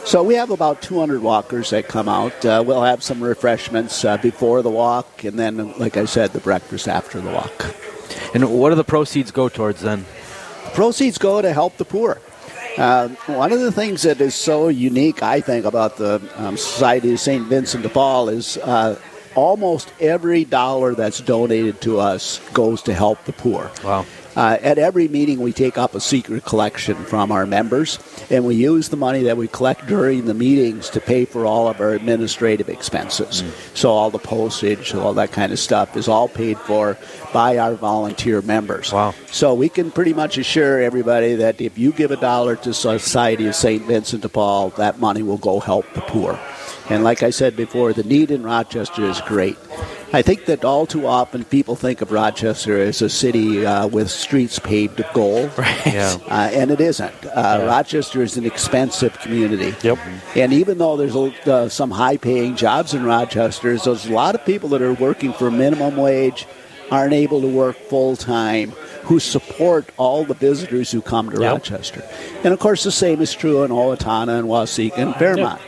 So 0.04 0.22
we 0.22 0.34
have 0.34 0.50
about 0.50 0.82
200 0.82 1.22
walkers 1.22 1.70
that 1.70 1.88
come 1.88 2.08
out. 2.08 2.44
Uh, 2.44 2.62
we'll 2.66 2.82
have 2.82 3.02
some 3.02 3.22
refreshments 3.22 4.04
uh, 4.04 4.16
before 4.16 4.62
the 4.62 4.70
walk, 4.70 5.24
and 5.24 5.38
then, 5.38 5.72
like 5.78 5.96
I 5.96 6.04
said, 6.06 6.32
the 6.32 6.40
breakfast 6.40 6.88
after 6.88 7.20
the 7.20 7.30
walk. 7.30 7.74
And 8.34 8.58
what 8.58 8.70
do 8.70 8.74
the 8.74 8.84
proceeds 8.84 9.30
go 9.30 9.48
towards 9.48 9.80
then? 9.80 10.04
proceeds 10.72 11.18
go 11.18 11.42
to 11.42 11.52
help 11.52 11.76
the 11.76 11.84
poor. 11.84 12.20
Uh, 12.78 13.08
one 13.26 13.52
of 13.52 13.60
the 13.60 13.72
things 13.72 14.02
that 14.02 14.20
is 14.20 14.34
so 14.34 14.68
unique, 14.68 15.22
I 15.22 15.40
think, 15.40 15.66
about 15.66 15.98
the 15.98 16.22
um, 16.36 16.56
Society 16.56 17.12
of 17.12 17.20
St. 17.20 17.46
Vincent 17.46 17.82
de 17.82 17.88
Paul 17.90 18.30
is 18.30 18.56
uh, 18.58 18.98
almost 19.34 19.92
every 20.00 20.44
dollar 20.44 20.94
that's 20.94 21.20
donated 21.20 21.80
to 21.82 21.98
us 21.98 22.40
goes 22.52 22.82
to 22.82 22.94
help 22.94 23.24
the 23.24 23.32
poor. 23.32 23.70
Wow. 23.84 24.06
Uh, 24.34 24.56
at 24.62 24.78
every 24.78 25.08
meeting, 25.08 25.40
we 25.40 25.52
take 25.52 25.76
up 25.76 25.94
a 25.94 26.00
secret 26.00 26.44
collection 26.44 26.94
from 26.94 27.30
our 27.30 27.44
members, 27.44 27.98
and 28.30 28.46
we 28.46 28.54
use 28.54 28.88
the 28.88 28.96
money 28.96 29.24
that 29.24 29.36
we 29.36 29.46
collect 29.46 29.86
during 29.86 30.24
the 30.24 30.32
meetings 30.32 30.88
to 30.88 31.00
pay 31.00 31.24
for 31.24 31.44
all 31.44 31.68
of 31.68 31.80
our 31.80 31.90
administrative 31.90 32.68
expenses. 32.68 33.44
So, 33.74 33.90
all 33.90 34.10
the 34.10 34.18
postage, 34.18 34.94
all 34.94 35.12
that 35.14 35.32
kind 35.32 35.52
of 35.52 35.58
stuff 35.58 35.96
is 35.96 36.08
all 36.08 36.28
paid 36.28 36.58
for 36.58 36.96
by 37.32 37.58
our 37.58 37.74
volunteer 37.74 38.40
members. 38.40 38.92
Wow. 38.92 39.14
So, 39.26 39.52
we 39.52 39.68
can 39.68 39.90
pretty 39.90 40.14
much 40.14 40.38
assure 40.38 40.80
everybody 40.80 41.34
that 41.34 41.60
if 41.60 41.76
you 41.76 41.92
give 41.92 42.10
a 42.10 42.16
dollar 42.16 42.56
to 42.56 42.72
Society 42.72 43.46
of 43.46 43.54
St. 43.54 43.84
Vincent 43.84 44.22
de 44.22 44.30
Paul, 44.30 44.70
that 44.70 44.98
money 44.98 45.22
will 45.22 45.38
go 45.38 45.60
help 45.60 45.84
the 45.92 46.00
poor. 46.00 46.38
And 46.90 47.04
like 47.04 47.22
I 47.22 47.30
said 47.30 47.56
before, 47.56 47.92
the 47.92 48.02
need 48.02 48.30
in 48.30 48.42
Rochester 48.42 49.04
is 49.04 49.20
great. 49.22 49.56
I 50.12 50.20
think 50.20 50.44
that 50.44 50.62
all 50.64 50.84
too 50.84 51.06
often 51.06 51.42
people 51.44 51.74
think 51.74 52.02
of 52.02 52.12
Rochester 52.12 52.78
as 52.78 53.00
a 53.00 53.08
city 53.08 53.64
uh, 53.64 53.86
with 53.86 54.10
streets 54.10 54.58
paved 54.58 54.98
with 54.98 55.06
gold. 55.14 55.50
Right. 55.58 55.86
Yeah. 55.86 56.16
Uh, 56.28 56.50
and 56.52 56.70
it 56.70 56.80
isn't. 56.80 57.24
Uh, 57.26 57.64
Rochester 57.66 58.22
is 58.22 58.36
an 58.36 58.44
expensive 58.44 59.18
community. 59.20 59.74
Yep. 59.82 59.98
And 60.36 60.52
even 60.52 60.78
though 60.78 60.96
there's 60.96 61.16
uh, 61.16 61.68
some 61.70 61.90
high 61.92 62.16
paying 62.18 62.56
jobs 62.56 62.92
in 62.94 63.04
Rochester, 63.04 63.68
there's 63.76 64.06
a 64.06 64.12
lot 64.12 64.34
of 64.34 64.44
people 64.44 64.68
that 64.70 64.82
are 64.82 64.92
working 64.92 65.32
for 65.32 65.50
minimum 65.50 65.96
wage, 65.96 66.46
aren't 66.90 67.14
able 67.14 67.40
to 67.40 67.48
work 67.48 67.76
full 67.76 68.16
time, 68.16 68.72
who 69.04 69.18
support 69.18 69.88
all 69.96 70.24
the 70.24 70.34
visitors 70.34 70.90
who 70.90 71.00
come 71.00 71.30
to 71.30 71.40
Yep. 71.40 71.52
Rochester. 71.52 72.02
And 72.44 72.52
of 72.52 72.58
course, 72.58 72.84
the 72.84 72.92
same 72.92 73.22
is 73.22 73.32
true 73.32 73.62
in 73.62 73.70
Owatonna 73.70 74.38
and 74.40 74.48
Waseca 74.48 74.98
and 74.98 75.14
Fairmont. 75.16 75.60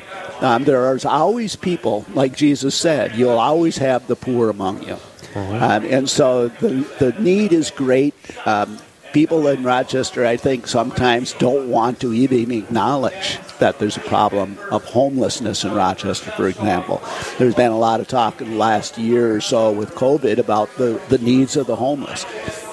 Um, 0.44 0.64
there 0.64 0.84
are 0.84 0.98
always 1.06 1.56
people, 1.56 2.04
like 2.12 2.36
Jesus 2.36 2.74
said, 2.74 3.16
you'll 3.16 3.38
always 3.38 3.78
have 3.78 4.06
the 4.06 4.16
poor 4.16 4.50
among 4.50 4.82
you. 4.82 4.98
Um, 5.34 5.84
and 5.86 6.08
so 6.08 6.48
the, 6.48 6.86
the 6.98 7.12
need 7.20 7.52
is 7.52 7.70
great. 7.70 8.14
Um, 8.46 8.78
people 9.12 9.46
in 9.48 9.62
Rochester, 9.64 10.26
I 10.26 10.36
think, 10.36 10.66
sometimes 10.66 11.32
don't 11.34 11.70
want 11.70 12.00
to 12.00 12.12
even 12.12 12.52
acknowledge 12.52 13.38
that 13.58 13.78
there's 13.78 13.96
a 13.96 14.00
problem 14.00 14.58
of 14.70 14.84
homelessness 14.84 15.64
in 15.64 15.72
Rochester, 15.72 16.30
for 16.32 16.46
example. 16.48 17.00
There's 17.38 17.54
been 17.54 17.72
a 17.72 17.78
lot 17.78 18.00
of 18.00 18.08
talk 18.08 18.40
in 18.40 18.50
the 18.50 18.56
last 18.56 18.98
year 18.98 19.34
or 19.34 19.40
so 19.40 19.72
with 19.72 19.94
COVID 19.94 20.38
about 20.38 20.68
the, 20.76 21.00
the 21.08 21.18
needs 21.18 21.56
of 21.56 21.66
the 21.66 21.76
homeless. 21.76 22.24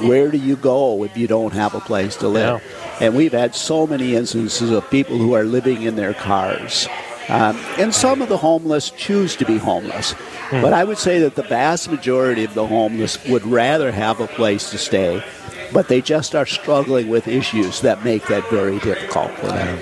Where 0.01 0.29
do 0.29 0.37
you 0.37 0.55
go 0.55 1.03
if 1.03 1.15
you 1.15 1.27
don't 1.27 1.53
have 1.53 1.73
a 1.73 1.79
place 1.79 2.15
to 2.17 2.27
live? 2.27 2.61
And 2.99 3.15
we've 3.15 3.31
had 3.31 3.55
so 3.55 3.87
many 3.87 4.15
instances 4.15 4.71
of 4.71 4.87
people 4.91 5.17
who 5.17 5.33
are 5.33 5.45
living 5.45 5.83
in 5.83 5.95
their 5.95 6.13
cars. 6.13 6.87
Um, 7.31 7.55
and 7.77 7.95
some 7.95 8.21
of 8.21 8.27
the 8.27 8.35
homeless 8.35 8.89
choose 8.89 9.37
to 9.37 9.45
be 9.45 9.57
homeless. 9.57 10.15
But 10.51 10.73
I 10.73 10.83
would 10.83 10.97
say 10.97 11.19
that 11.19 11.35
the 11.35 11.43
vast 11.43 11.89
majority 11.89 12.43
of 12.43 12.53
the 12.55 12.67
homeless 12.67 13.23
would 13.29 13.45
rather 13.45 13.89
have 13.89 14.19
a 14.19 14.27
place 14.27 14.69
to 14.71 14.77
stay, 14.77 15.23
but 15.71 15.87
they 15.87 16.01
just 16.01 16.35
are 16.35 16.45
struggling 16.45 17.07
with 17.07 17.29
issues 17.29 17.79
that 17.81 18.03
make 18.03 18.27
that 18.27 18.49
very 18.49 18.79
difficult 18.79 19.31
for 19.31 19.47
them. 19.47 19.79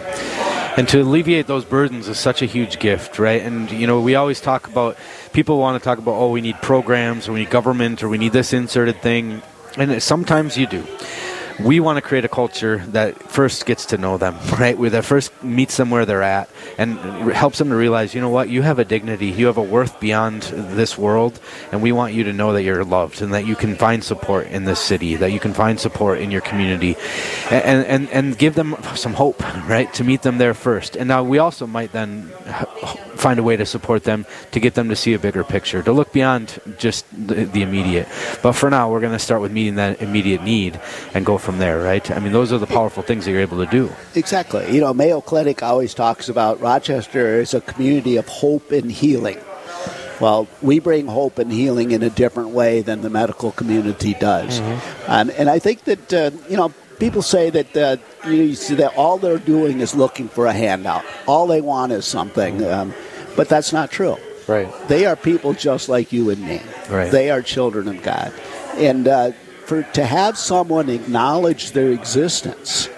And 0.78 0.88
to 0.90 1.02
alleviate 1.02 1.48
those 1.48 1.66
burdens 1.66 2.08
is 2.08 2.20
such 2.20 2.44
a 2.44 2.46
huge 2.46 2.78
gift, 2.78 3.18
right? 3.18 3.42
And 3.42 3.72
you 3.72 3.88
know, 3.88 4.00
we 4.00 4.14
always 4.14 4.40
talk 4.40 4.68
about 4.68 4.96
people 5.34 5.58
want 5.58 5.82
to 5.82 5.84
talk 5.84 5.98
about, 5.98 6.14
oh, 6.14 6.30
we 6.30 6.42
need 6.42 6.62
programs, 6.62 7.28
or 7.28 7.34
we 7.34 7.40
need 7.40 7.50
government, 7.50 8.04
or 8.04 8.10
we 8.10 8.20
need 8.20 8.32
this 8.32 8.54
inserted 8.54 9.02
thing, 9.02 9.42
and 9.76 10.02
sometimes 10.04 10.56
you 10.56 10.68
do. 10.68 10.86
we 11.60 11.80
want 11.80 11.98
to 11.98 12.02
create 12.02 12.26
a 12.26 12.30
culture 12.30 12.78
that 12.90 13.22
first 13.24 13.66
gets 13.66 13.88
to 13.88 13.98
know 13.98 14.18
them, 14.18 14.38
right? 14.60 14.78
Where 14.78 14.90
that 14.92 15.06
first 15.06 15.32
meets 15.44 15.78
them 15.78 15.90
where 15.90 16.06
they're 16.06 16.24
at 16.24 16.50
and 16.80 16.98
helps 17.34 17.58
them 17.58 17.70
to 17.70 17.76
realize, 17.76 18.16
you 18.16 18.22
know 18.22 18.30
what, 18.30 18.48
you 18.48 18.62
have 18.62 18.80
a 18.80 18.86
dignity, 18.86 19.28
you 19.28 19.48
have 19.48 19.58
a 19.58 19.62
worth 19.62 20.00
beyond 20.00 20.44
this 20.80 20.98
world, 20.98 21.38
and 21.74 21.82
we 21.84 21.92
want 21.92 22.14
you 22.14 22.24
to 22.24 22.32
know 22.32 22.54
that 22.54 22.64
you're 22.64 22.86
loved 22.86 23.22
and 23.22 23.34
that 23.34 23.46
you 23.46 23.56
can 23.56 23.76
find 23.76 24.02
support 24.02 24.48
in 24.48 24.64
this 24.64 24.80
city, 24.80 25.18
that 25.18 25.34
you 25.34 25.42
can 25.42 25.54
find 25.54 25.78
support 25.78 26.20
in 26.20 26.32
your 26.32 26.42
community, 26.42 26.96
and 27.52 27.86
and 27.86 28.10
and 28.12 28.38
give 28.38 28.56
them 28.56 28.78
some 28.96 29.14
hope, 29.14 29.44
right, 29.68 29.94
to 29.94 30.06
meet 30.06 30.22
them 30.22 30.38
there 30.38 30.54
first. 30.54 30.96
And 30.96 31.10
now 31.10 31.22
we 31.22 31.38
also 31.38 31.68
might 31.68 31.92
then 31.92 32.32
find 33.20 33.40
a 33.40 33.44
way 33.44 33.58
to 33.58 33.66
support 33.66 34.04
them 34.04 34.26
to 34.52 34.60
get 34.60 34.74
them 34.74 34.90
to 34.90 34.96
see 34.96 35.14
a 35.14 35.20
bigger 35.20 35.44
picture, 35.44 35.84
to 35.84 35.92
look 35.92 36.14
beyond 36.14 36.60
just 36.78 37.06
the, 37.12 37.46
the 37.46 37.62
immediate. 37.62 38.08
But 38.42 38.54
for 38.54 38.70
now, 38.70 38.90
we're 38.90 39.02
going 39.02 39.14
to 39.14 39.20
start 39.20 39.42
with 39.42 39.52
meeting 39.52 39.76
that 39.76 40.02
immediate 40.02 40.42
need 40.44 40.80
and 41.14 41.26
go 41.26 41.38
from 41.38 41.60
there, 41.60 41.82
right? 41.82 42.10
I 42.10 42.20
mean, 42.20 42.32
those 42.32 42.54
are 42.54 42.58
the 42.58 42.68
powerful 42.68 43.04
things 43.04 43.26
that 43.26 43.32
you're 43.32 43.42
able 43.42 43.64
to 43.64 43.70
do. 43.70 43.92
Exactly. 44.16 44.74
You 44.74 44.82
know, 44.82 44.94
Mayo 44.94 45.22
Clinic 45.22 45.62
always 45.62 45.94
talks 45.94 46.30
about 46.30 46.60
Rochester 46.62 47.42
as 47.42 47.54
a 47.54 47.62
community 47.62 48.16
of 48.18 48.28
hope 48.28 48.72
and 48.72 48.92
healing. 48.92 49.38
Well, 50.20 50.48
we 50.62 50.80
bring 50.80 51.08
hope 51.08 51.40
and 51.40 51.52
healing 51.52 51.92
in 51.92 52.04
a 52.04 52.10
different 52.10 52.50
way 52.50 52.82
than 52.82 53.02
the 53.02 53.10
medical 53.10 53.52
community 53.52 54.14
does. 54.14 54.60
Mm-hmm. 54.60 55.12
Um, 55.12 55.32
and 55.38 55.50
I 55.50 55.60
think 55.60 55.86
that, 55.86 56.14
uh, 56.14 56.32
you 56.50 56.58
know, 56.58 56.74
people 57.00 57.22
say 57.22 57.50
that 57.50 57.78
uh, 57.78 57.98
you 58.28 58.54
see 58.56 58.76
that 58.76 58.98
all 58.98 59.18
they're 59.18 59.38
doing 59.38 59.80
is 59.80 59.96
looking 59.96 60.28
for 60.28 60.46
a 60.46 60.54
handout. 60.54 61.06
All 61.26 61.48
they 61.48 61.62
want 61.62 61.94
is 61.94 62.06
something, 62.06 62.64
um, 62.66 62.94
but 63.40 63.48
that's 63.48 63.72
not 63.72 63.90
true. 63.90 64.18
Right. 64.48 64.68
They 64.90 65.06
are 65.06 65.16
people 65.16 65.54
just 65.54 65.88
like 65.88 66.12
you 66.12 66.30
and 66.30 66.46
me. 66.46 66.60
Right. 66.90 67.10
They 67.10 67.32
are 67.32 67.42
children 67.42 67.88
of 67.88 68.04
God, 68.04 68.34
and 68.76 69.08
uh, 69.08 69.32
for 69.66 69.84
to 69.84 70.06
have 70.06 70.38
someone 70.38 70.90
acknowledge 70.90 71.72
their 71.72 71.90
existence 71.92 72.90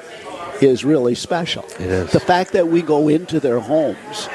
is 0.60 0.84
really 0.84 1.14
special. 1.14 1.64
It 1.76 1.82
is. 1.82 2.12
The 2.12 2.20
fact 2.20 2.54
that 2.54 2.70
we 2.70 2.82
go 2.82 3.08
into 3.08 3.40
their 3.40 3.60
homes 3.60 4.30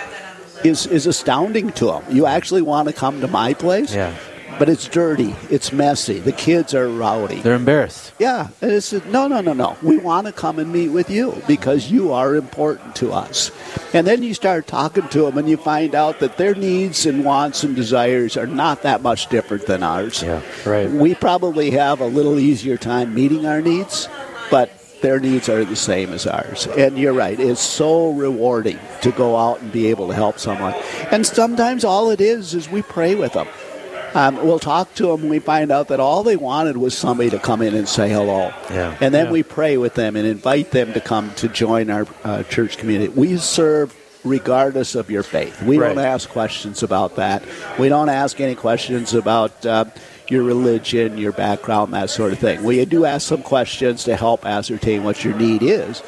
is 0.63 0.87
is 0.87 1.09
astounding 1.09 1.73
to 1.73 1.87
them. 1.87 2.05
You 2.09 2.27
actually 2.27 2.63
want 2.63 2.87
to 2.87 2.95
come 2.95 3.21
to 3.23 3.27
my 3.27 3.53
place? 3.55 3.93
Yeah. 3.93 4.15
But 4.59 4.71
it's 4.71 4.89
dirty. 4.89 5.37
It's 5.51 5.71
messy. 5.71 6.19
The 6.19 6.33
kids 6.33 6.75
are 6.75 6.89
rowdy. 6.89 7.41
They're 7.41 7.55
embarrassed. 7.55 8.15
Yeah, 8.19 8.49
and 8.63 8.71
it's 8.71 8.93
no, 8.93 9.29
no, 9.29 9.41
no, 9.43 9.53
no. 9.53 9.77
We 9.83 9.99
want 9.99 10.27
to 10.27 10.33
come 10.33 10.59
and 10.59 10.73
meet 10.73 10.89
with 10.89 11.11
you 11.11 11.43
because 11.47 11.91
you 11.91 12.13
are 12.13 12.35
important 12.35 12.97
to 12.97 13.13
us. 13.13 13.51
And 13.93 14.07
then 14.07 14.23
you 14.23 14.33
start 14.33 14.67
talking 14.67 15.09
to 15.09 15.23
them, 15.23 15.37
and 15.37 15.49
you 15.49 15.59
find 15.59 15.95
out 15.95 16.21
that 16.21 16.39
their 16.39 16.55
needs 16.55 17.05
and 17.05 17.25
wants 17.25 17.65
and 17.65 17.77
desires 17.77 18.37
are 18.37 18.47
not 18.47 18.83
that 18.83 19.03
much 19.03 19.29
different 19.29 19.67
than 19.67 19.83
ours. 19.83 20.23
Yeah, 20.23 20.41
right. 20.65 20.91
We 20.91 21.15
probably 21.15 21.73
have 21.73 22.01
a 22.01 22.07
little 22.07 22.39
easier 22.39 22.79
time 22.79 23.15
meeting 23.15 23.45
our 23.45 23.61
needs, 23.61 24.09
but 24.51 24.71
their 25.03 25.21
needs 25.21 25.49
are 25.49 25.65
the 25.65 25.77
same 25.77 26.13
as 26.13 26.27
ours. 26.27 26.67
And 26.67 26.99
you're 26.99 27.13
right, 27.13 27.39
it's 27.39 27.61
so 27.61 28.13
rewarding 28.13 28.79
to 29.03 29.13
go 29.13 29.37
out 29.37 29.61
and 29.61 29.71
be 29.71 29.89
able 29.89 30.09
to 30.09 30.15
help 30.15 30.39
someone. 30.39 30.75
And 31.11 31.27
sometimes 31.27 31.85
all 31.85 32.11
it 32.11 32.21
is 32.21 32.55
is 32.55 32.71
we 32.71 32.83
pray 32.83 33.15
with 33.15 33.35
them. 33.35 33.47
Um, 34.17 34.37
we'll 34.47 34.59
talk 34.59 34.95
to 34.95 35.09
them 35.09 35.21
and 35.23 35.31
we 35.31 35.41
find 35.41 35.71
out 35.71 35.89
that 35.89 36.01
all 36.01 36.23
they 36.23 36.37
wanted 36.37 36.79
was 36.79 36.97
somebody 36.97 37.29
to 37.29 37.39
come 37.39 37.61
in 37.61 37.75
and 37.75 37.87
say 37.87 38.09
hello. 38.09 38.51
Yeah. 38.71 38.97
And 39.03 39.13
then 39.15 39.27
Yeah. 39.27 39.33
we 39.33 39.43
pray 39.43 39.77
with 39.77 39.93
them 39.93 40.17
and 40.17 40.27
invite 40.27 40.71
them 40.71 40.95
to 40.95 41.01
come 41.01 41.33
to 41.37 41.49
join 41.49 41.91
our 41.91 42.07
uh, 42.25 42.43
church 42.45 42.79
community. 42.79 43.13
We 43.15 43.37
serve 43.37 43.95
regardless 44.25 44.95
of 44.95 45.11
your 45.11 45.23
faith. 45.23 45.63
We 45.63 45.77
Right. 45.79 45.95
don't 45.95 46.03
ask 46.03 46.31
questions 46.31 46.83
about 46.83 47.17
that. 47.17 47.43
We 47.79 47.91
don't 47.91 48.09
ask 48.09 48.41
any 48.41 48.55
questions 48.55 49.13
about 49.13 49.67
uh, 49.67 49.85
your 50.29 50.45
religion, 50.45 51.19
your 51.19 51.33
background, 51.33 51.93
that 51.93 52.09
sort 52.09 52.33
of 52.33 52.39
thing. 52.39 52.65
We 52.65 52.83
do 52.87 53.05
ask 53.05 53.29
some 53.29 53.43
questions 53.43 54.03
to 54.05 54.17
help 54.17 54.47
ascertain 54.47 55.05
what 55.05 55.25
your 55.25 55.35
need 55.35 55.63
is, 55.63 56.03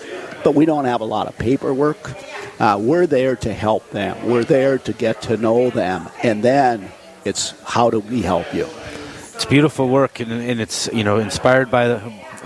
but 0.45 0.55
we 0.55 0.65
don't 0.65 0.87
have 0.87 1.03
a 1.03 1.05
lot 1.05 1.27
of 1.29 1.37
paperwork. 1.37 2.13
Uh, 2.59 2.79
we're 2.81 3.07
there 3.07 3.37
to 3.37 3.53
help 3.53 3.89
them. 3.91 4.17
We're 4.25 4.45
there 4.45 4.79
to 4.79 4.93
get 4.95 5.21
to 5.23 5.37
know 5.37 5.69
them, 5.71 6.09
and 6.23 6.43
then 6.43 6.91
it's 7.29 7.55
how 7.65 7.91
do 7.91 8.01
we 8.01 8.23
help 8.23 8.53
you? 8.55 8.67
It's 9.35 9.45
beautiful 9.45 9.89
work, 9.89 10.19
and, 10.21 10.33
and 10.33 10.61
it's 10.61 10.89
you 10.93 11.05
know 11.05 11.19
inspired 11.19 11.71
by 11.71 11.89
the, 11.89 11.99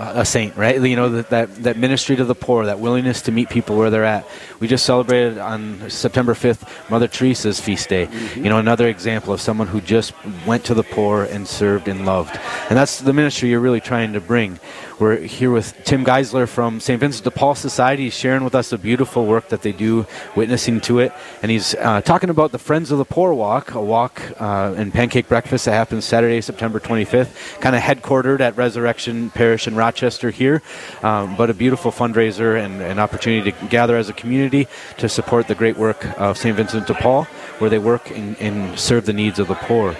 a 0.02 0.24
saint, 0.24 0.56
right? 0.56 0.80
You 0.80 0.96
know 0.96 1.08
that, 1.08 1.30
that 1.30 1.54
that 1.62 1.76
ministry 1.76 2.16
to 2.16 2.24
the 2.24 2.34
poor, 2.34 2.66
that 2.66 2.80
willingness 2.80 3.22
to 3.22 3.32
meet 3.32 3.48
people 3.48 3.76
where 3.76 3.90
they're 3.90 4.04
at. 4.04 4.26
We 4.58 4.68
just 4.68 4.84
celebrated 4.84 5.38
on 5.38 5.88
September 5.90 6.34
fifth 6.34 6.90
Mother 6.90 7.08
Teresa's 7.08 7.60
feast 7.60 7.88
day. 7.88 8.08
You 8.34 8.44
know, 8.44 8.58
another 8.58 8.88
example 8.88 9.32
of 9.32 9.40
someone 9.40 9.68
who 9.68 9.80
just 9.80 10.12
went 10.46 10.64
to 10.64 10.74
the 10.74 10.82
poor 10.82 11.24
and 11.24 11.46
served 11.46 11.88
and 11.88 12.04
loved, 12.04 12.38
and 12.68 12.76
that's 12.76 13.00
the 13.00 13.12
ministry 13.12 13.50
you're 13.50 13.60
really 13.60 13.80
trying 13.80 14.12
to 14.14 14.20
bring. 14.20 14.58
We're 14.98 15.16
here 15.16 15.50
with 15.50 15.74
Tim 15.84 16.04
Geisler 16.04 16.48
from 16.48 16.78
St. 16.78 17.00
Vincent 17.00 17.24
de 17.24 17.30
Paul 17.30 17.54
Society. 17.54 18.08
Sharing 18.10 18.44
with 18.44 18.54
us 18.54 18.70
the 18.70 18.78
beautiful 18.78 19.26
work 19.26 19.48
that 19.48 19.62
they 19.62 19.72
do, 19.72 20.06
witnessing 20.36 20.80
to 20.82 21.00
it. 21.00 21.12
And 21.42 21.50
he's 21.50 21.74
uh, 21.74 22.02
talking 22.02 22.30
about 22.30 22.52
the 22.52 22.58
Friends 22.58 22.92
of 22.92 22.98
the 22.98 23.04
Poor 23.04 23.34
Walk, 23.34 23.74
a 23.74 23.80
walk 23.80 24.22
uh, 24.40 24.74
and 24.76 24.92
pancake 24.92 25.28
breakfast 25.28 25.64
that 25.64 25.72
happens 25.72 26.04
Saturday, 26.04 26.40
September 26.40 26.78
25th, 26.78 27.60
kind 27.60 27.74
of 27.74 27.82
headquartered 27.82 28.40
at 28.40 28.56
Resurrection 28.56 29.30
Parish 29.30 29.66
in 29.66 29.74
Rochester 29.74 29.91
here. 30.31 30.62
Um, 31.02 31.37
but 31.37 31.50
a 31.50 31.55
beautiful 31.55 31.92
fundraiser 31.92 32.62
and 32.62 32.81
an 32.81 32.98
opportunity 32.98 33.52
to 33.52 33.66
gather 33.66 33.96
as 33.96 34.09
a 34.09 34.12
community 34.12 34.68
to 34.98 35.09
support 35.09 35.48
the 35.48 35.55
great 35.55 35.76
work 35.76 36.18
of 36.18 36.37
St. 36.38 36.57
Vincent 36.57 36.87
de 36.87 36.94
Paul, 36.94 37.24
where 37.59 37.70
they 37.70 37.78
work 37.78 38.11
and, 38.11 38.37
and 38.40 38.78
serve 38.78 39.07
the 39.07 39.12
needs 39.12 39.38
of 39.38 39.48
the 39.48 39.55
poor. 39.55 39.96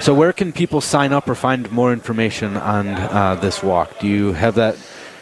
So, 0.00 0.12
where 0.14 0.32
can 0.32 0.52
people 0.52 0.80
sign 0.80 1.12
up 1.12 1.28
or 1.28 1.34
find 1.34 1.70
more 1.70 1.92
information 1.92 2.56
on 2.56 2.88
uh, 2.88 3.34
this 3.36 3.62
walk? 3.62 3.98
Do 3.98 4.06
you 4.06 4.32
have 4.34 4.54
that 4.56 4.76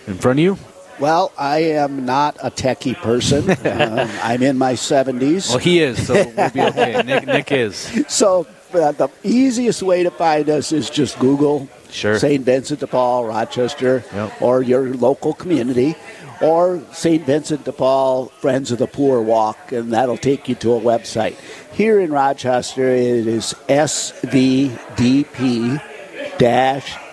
in 0.06 0.14
front 0.14 0.40
of 0.40 0.42
you? 0.42 0.58
Well, 1.00 1.32
I 1.36 1.58
am 1.58 2.04
not 2.04 2.36
a 2.42 2.50
techie 2.50 2.94
person. 2.94 3.50
um, 3.66 4.08
I'm 4.22 4.42
in 4.42 4.58
my 4.58 4.74
70s. 4.74 5.50
Well, 5.50 5.58
he 5.58 5.80
is, 5.80 6.06
so 6.06 6.14
we'll 6.14 6.50
be 6.50 6.62
okay. 6.62 7.02
Nick, 7.06 7.26
Nick 7.26 7.52
is. 7.52 8.04
So 8.08 8.46
uh, 8.72 8.92
the 8.92 9.08
easiest 9.22 9.82
way 9.82 10.02
to 10.02 10.10
find 10.10 10.48
us 10.48 10.72
is 10.72 10.90
just 10.90 11.18
Google 11.18 11.68
Sure. 11.94 12.18
St. 12.18 12.44
Vincent 12.44 12.80
de 12.80 12.86
Paul, 12.88 13.24
Rochester, 13.24 14.02
Yep. 14.12 14.42
or 14.42 14.62
your 14.62 14.92
local 14.94 15.32
community, 15.32 15.94
or 16.42 16.80
St. 16.92 17.24
Vincent 17.24 17.64
de 17.64 17.72
Paul 17.72 18.32
Friends 18.40 18.72
of 18.72 18.78
the 18.78 18.88
Poor 18.88 19.22
Walk, 19.22 19.70
and 19.70 19.92
that'll 19.92 20.16
take 20.18 20.48
you 20.48 20.56
to 20.56 20.72
a 20.74 20.80
website. 20.80 21.36
Here 21.72 22.00
in 22.00 22.10
Rochester, 22.12 22.88
it 22.88 23.28
is 23.28 23.54
svdp 23.68 24.80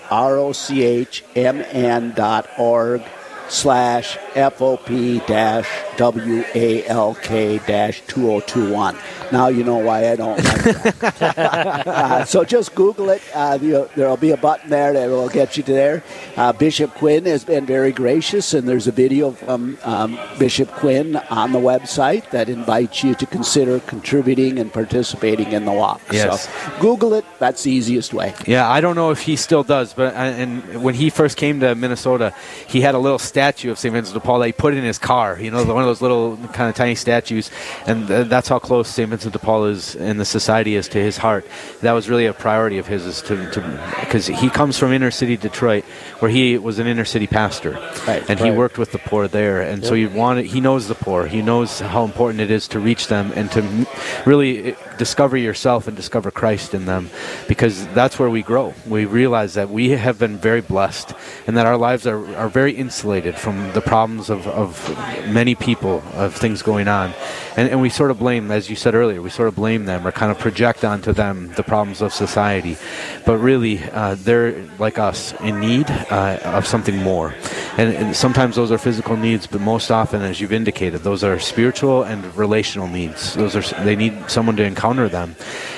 rochm 0.10 2.16
dot 2.16 2.48
org 2.58 3.02
slash 3.50 4.18
FOP 4.34 5.22
WALK 5.98 7.66
dash 7.68 8.02
2021. 8.08 8.98
Now 9.32 9.48
you 9.48 9.64
know 9.64 9.78
why 9.78 10.10
I 10.10 10.16
don't 10.16 10.44
like 10.44 11.00
that. 11.00 11.22
uh, 11.88 12.26
so 12.26 12.44
just 12.44 12.76
Google 12.76 13.10
it. 13.10 13.22
Uh, 13.34 13.58
there'll 13.58 14.18
be 14.18 14.32
a 14.32 14.38
button 14.38 14.70
there 14.70 14.94
that 14.94 15.08
will 15.10 15.30
get 15.30 15.56
you 15.58 15.64
to 15.64 15.72
there. 15.72 16.04
Uh, 16.36 16.52
Bishop 16.52 16.94
Quinn 16.96 17.26
has 17.26 17.46
been 17.46 17.66
very 17.66 17.92
gracious, 17.92 18.54
and 18.54 18.68
there's 18.68 18.88
a 18.88 18.92
video 18.92 19.32
from 19.32 19.78
um, 19.84 20.20
Bishop 20.38 20.70
Quinn 20.72 21.16
on 21.16 21.52
the 21.52 21.60
website 21.60 22.30
that 22.32 22.50
invites 22.50 23.04
you 23.04 23.16
to 23.16 23.26
consider 23.26 23.80
contributing 23.80 24.60
and 24.60 24.72
participating 24.72 25.52
in 25.52 25.66
the 25.66 25.72
walk. 25.72 26.02
Yes. 26.12 26.48
So 26.48 26.80
Google 26.80 27.14
it. 27.14 27.26
That's 27.40 27.64
the 27.64 27.72
easiest 27.72 28.14
way. 28.14 28.34
Yeah, 28.46 28.70
I 28.70 28.82
don't 28.82 28.96
know 28.96 29.12
if 29.12 29.22
he 29.22 29.36
still 29.36 29.64
does, 29.64 29.94
but 29.94 30.14
uh, 30.14 30.18
and 30.18 30.84
when 30.84 30.96
he 30.96 31.10
first 31.10 31.38
came 31.38 31.60
to 31.62 31.76
Minnesota, 31.76 32.34
he 32.68 32.82
had 32.82 32.96
a 32.96 33.00
little 33.00 33.20
statue 33.20 33.72
of 33.72 33.80
St. 33.80 33.94
Vincent 33.94 34.14
de 34.14 34.21
Paul 34.22 34.40
that 34.40 34.48
he 34.48 34.52
put 34.54 34.74
in 34.74 34.84
his 34.84 34.98
car. 34.98 35.40
You 35.40 35.52
know, 35.52 35.64
one 35.66 35.84
of 35.84 35.88
those 35.88 36.02
little 36.02 36.38
kind 36.54 36.70
of 36.70 36.76
tiny 36.76 36.96
statues, 36.96 37.52
and 37.86 38.08
th- 38.08 38.28
that's 38.28 38.48
how 38.48 38.60
close 38.60 38.88
St. 38.88 39.10
Vincent 39.10 39.34
de 39.34 39.40
Paul 39.40 39.66
is 39.66 39.96
and 39.96 40.20
the 40.20 40.26
society 40.26 40.76
is 40.76 40.88
to 40.90 41.00
his 41.02 41.18
heart. 41.18 41.46
That 41.82 41.92
was 41.94 42.10
really 42.10 42.26
a 42.26 42.34
priority 42.34 42.78
of 42.78 42.88
his, 42.88 43.06
is 43.06 43.22
to 43.24 43.36
because 44.00 44.28
he 44.28 44.50
comes 44.50 44.78
from 44.78 44.92
inner 44.94 45.12
city 45.12 45.38
Detroit, 45.38 45.84
where 46.20 46.32
he 46.32 46.58
was 46.58 46.80
an 46.80 46.88
inner 46.88 47.06
city 47.06 47.28
pastor, 47.28 47.72
Right, 48.08 48.24
and 48.30 48.40
he 48.40 48.52
worked 48.52 48.78
with 48.78 48.92
the 48.92 49.00
poor 49.00 49.28
there, 49.28 49.62
and 49.62 49.84
so 49.86 49.94
he 49.94 50.06
wanted. 50.08 50.46
He 50.46 50.62
knows 50.62 50.88
the 50.88 50.96
poor. 50.96 51.28
He 51.28 51.42
knows 51.42 51.80
how 51.80 52.04
important 52.04 52.42
it 52.42 52.52
is 52.52 52.68
to 52.70 52.80
reach 52.80 53.08
them 53.08 53.32
and 53.36 53.52
to 53.52 53.62
m- 53.64 53.88
really 54.26 54.74
uh, 54.74 54.76
discover 55.02 55.36
yourself 55.36 55.88
and 55.88 55.98
discover 55.98 56.30
Christ 56.30 56.74
in 56.74 56.86
them, 56.86 57.10
because 57.48 57.76
that's 57.98 58.20
where 58.20 58.30
we 58.30 58.44
grow. 58.44 58.68
We 58.86 59.06
realize 59.22 59.52
that 59.56 59.70
we 59.78 59.98
have 60.06 60.18
been 60.24 60.38
very 60.38 60.62
blessed, 60.62 61.10
and 61.48 61.58
that 61.58 61.66
our 61.66 61.80
lives 61.88 62.06
are, 62.06 62.22
are 62.36 62.52
very 62.62 62.74
insulated 62.74 63.34
from 63.36 63.56
the 63.74 63.82
problems 63.82 64.30
of, 64.30 64.46
of 64.48 64.70
many 65.40 65.56
people, 65.56 66.04
of 66.14 66.36
things 66.36 66.62
going 66.62 66.88
on, 66.88 67.14
and, 67.58 67.66
and 67.72 67.82
we 67.82 67.90
sort 67.90 68.12
of 68.12 68.20
blame, 68.20 68.52
as 68.52 68.70
you 68.70 68.76
said 68.76 68.94
earlier, 68.94 69.22
we 69.22 69.32
sort 69.32 69.48
of 69.48 69.56
blame 69.56 69.86
them 69.86 70.06
or 70.06 70.12
kind 70.12 70.32
of 70.32 70.38
project 70.38 70.86
onto 70.86 71.14
them 71.14 71.52
the 71.56 71.64
problems 71.64 72.02
of 72.02 72.14
society, 72.14 72.78
but 73.26 73.38
really 73.40 73.82
uh, 73.92 74.16
they're 74.26 74.54
like 74.78 75.00
us 75.00 75.34
in 75.42 75.60
need 75.60 75.90
uh, 75.90 76.58
of 76.58 76.68
something 76.68 76.98
more, 77.02 77.34
and, 77.78 77.90
and 77.96 78.16
sometimes 78.16 78.56
those 78.56 78.72
are 78.72 78.78
physical 78.78 79.18
needs, 79.18 79.48
but 79.48 79.62
most 79.62 79.90
often, 79.90 80.22
as 80.22 80.40
you've 80.40 80.54
indicated, 80.62 81.02
those 81.02 81.24
are 81.24 81.40
spiritual 81.40 82.04
and 82.04 82.22
relational 82.38 82.88
needs. 82.88 83.34
Those 83.34 83.56
are 83.56 83.66
they 83.84 83.96
need 83.96 84.14
someone 84.30 84.58
to 84.58 84.64
encounter 84.64 84.91
them, 84.98 85.36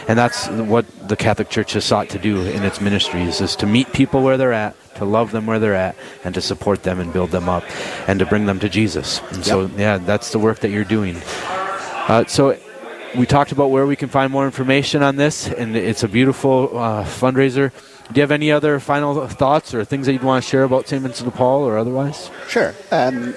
and 0.08 0.17
that's 0.17 0.47
what 0.49 0.86
the 1.08 1.15
Catholic 1.15 1.49
Church 1.49 1.73
has 1.73 1.86
sought 1.86 2.10
to 2.10 2.19
do 2.19 2.41
in 2.41 2.63
its 2.63 2.82
ministries: 2.82 3.41
is 3.41 3.56
to 3.58 3.65
meet 3.65 3.91
people 3.93 4.23
where 4.23 4.38
they're 4.38 4.54
at, 4.54 4.76
to 4.95 5.06
love 5.06 5.32
them 5.32 5.45
where 5.45 5.60
they're 5.60 5.76
at, 5.76 5.95
and 6.23 6.34
to 6.36 6.41
support 6.41 6.84
them 6.84 6.99
and 6.99 7.12
build 7.12 7.32
them 7.32 7.49
up, 7.49 7.63
and 8.08 8.19
to 8.19 8.26
bring 8.26 8.45
them 8.45 8.60
to 8.60 8.69
Jesus. 8.69 9.21
And 9.32 9.45
so, 9.45 9.65
yeah, 9.78 9.97
that's 9.97 10.32
the 10.32 10.39
work 10.39 10.60
that 10.60 10.69
you're 10.69 10.84
doing. 10.84 11.17
Uh, 12.08 12.26
so, 12.28 12.58
we 13.15 13.26
talked 13.26 13.52
about 13.52 13.69
where 13.69 13.86
we 13.86 13.95
can 13.95 14.10
find 14.10 14.32
more 14.32 14.45
information 14.45 15.04
on 15.04 15.15
this, 15.15 15.47
and 15.47 15.76
it's 15.76 16.04
a 16.04 16.08
beautiful 16.08 16.78
uh, 16.78 17.04
fundraiser. 17.04 17.71
Do 18.12 18.19
you 18.19 18.21
have 18.21 18.32
any 18.32 18.52
other 18.52 18.80
final 18.80 19.28
thoughts 19.28 19.73
or 19.73 19.86
things 19.86 20.06
that 20.06 20.13
you'd 20.13 20.23
want 20.23 20.43
to 20.43 20.49
share 20.49 20.63
about 20.63 20.88
St. 20.88 21.02
Vincent 21.02 21.30
de 21.30 21.36
Paul 21.36 21.63
or 21.63 21.78
otherwise? 21.78 22.30
Sure. 22.47 22.73
Um, 22.91 23.36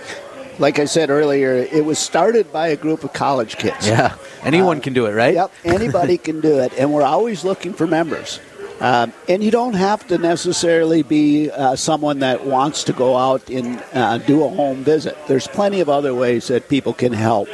like 0.59 0.79
I 0.79 0.85
said 0.85 1.11
earlier, 1.11 1.55
it 1.55 1.85
was 1.85 1.99
started 1.99 2.53
by 2.53 2.69
a 2.69 2.77
group 2.77 3.05
of 3.05 3.13
college 3.13 3.57
kids. 3.57 3.87
Yeah, 3.87 4.17
anyone 4.43 4.79
uh, 4.79 4.81
can 4.81 4.93
do 4.93 5.07
it, 5.07 5.13
right? 5.13 5.35
Yep, 5.35 5.53
anybody 5.65 6.19
can 6.29 6.41
do 6.41 6.59
it, 6.61 6.73
and 6.79 6.93
we're 6.93 7.05
always 7.05 7.45
looking 7.45 7.73
for 7.73 7.87
members. 7.87 8.41
Um, 8.81 9.15
and 9.27 9.43
you 9.43 9.51
don't 9.51 9.75
have 9.75 10.07
to 10.09 10.19
necessarily 10.19 11.03
be 11.03 11.51
uh, 11.51 11.77
someone 11.77 12.19
that 12.19 12.45
wants 12.45 12.85
to 12.85 12.93
go 12.93 13.17
out 13.17 13.49
and 13.49 13.83
uh, 13.95 14.19
do 14.19 14.45
a 14.45 14.49
home 14.51 14.85
visit. 14.85 15.17
There's 15.29 15.47
plenty 15.47 15.81
of 15.81 15.89
other 15.89 16.15
ways 16.15 16.49
that 16.49 16.69
people 16.69 16.93
can 16.93 17.15
help 17.15 17.49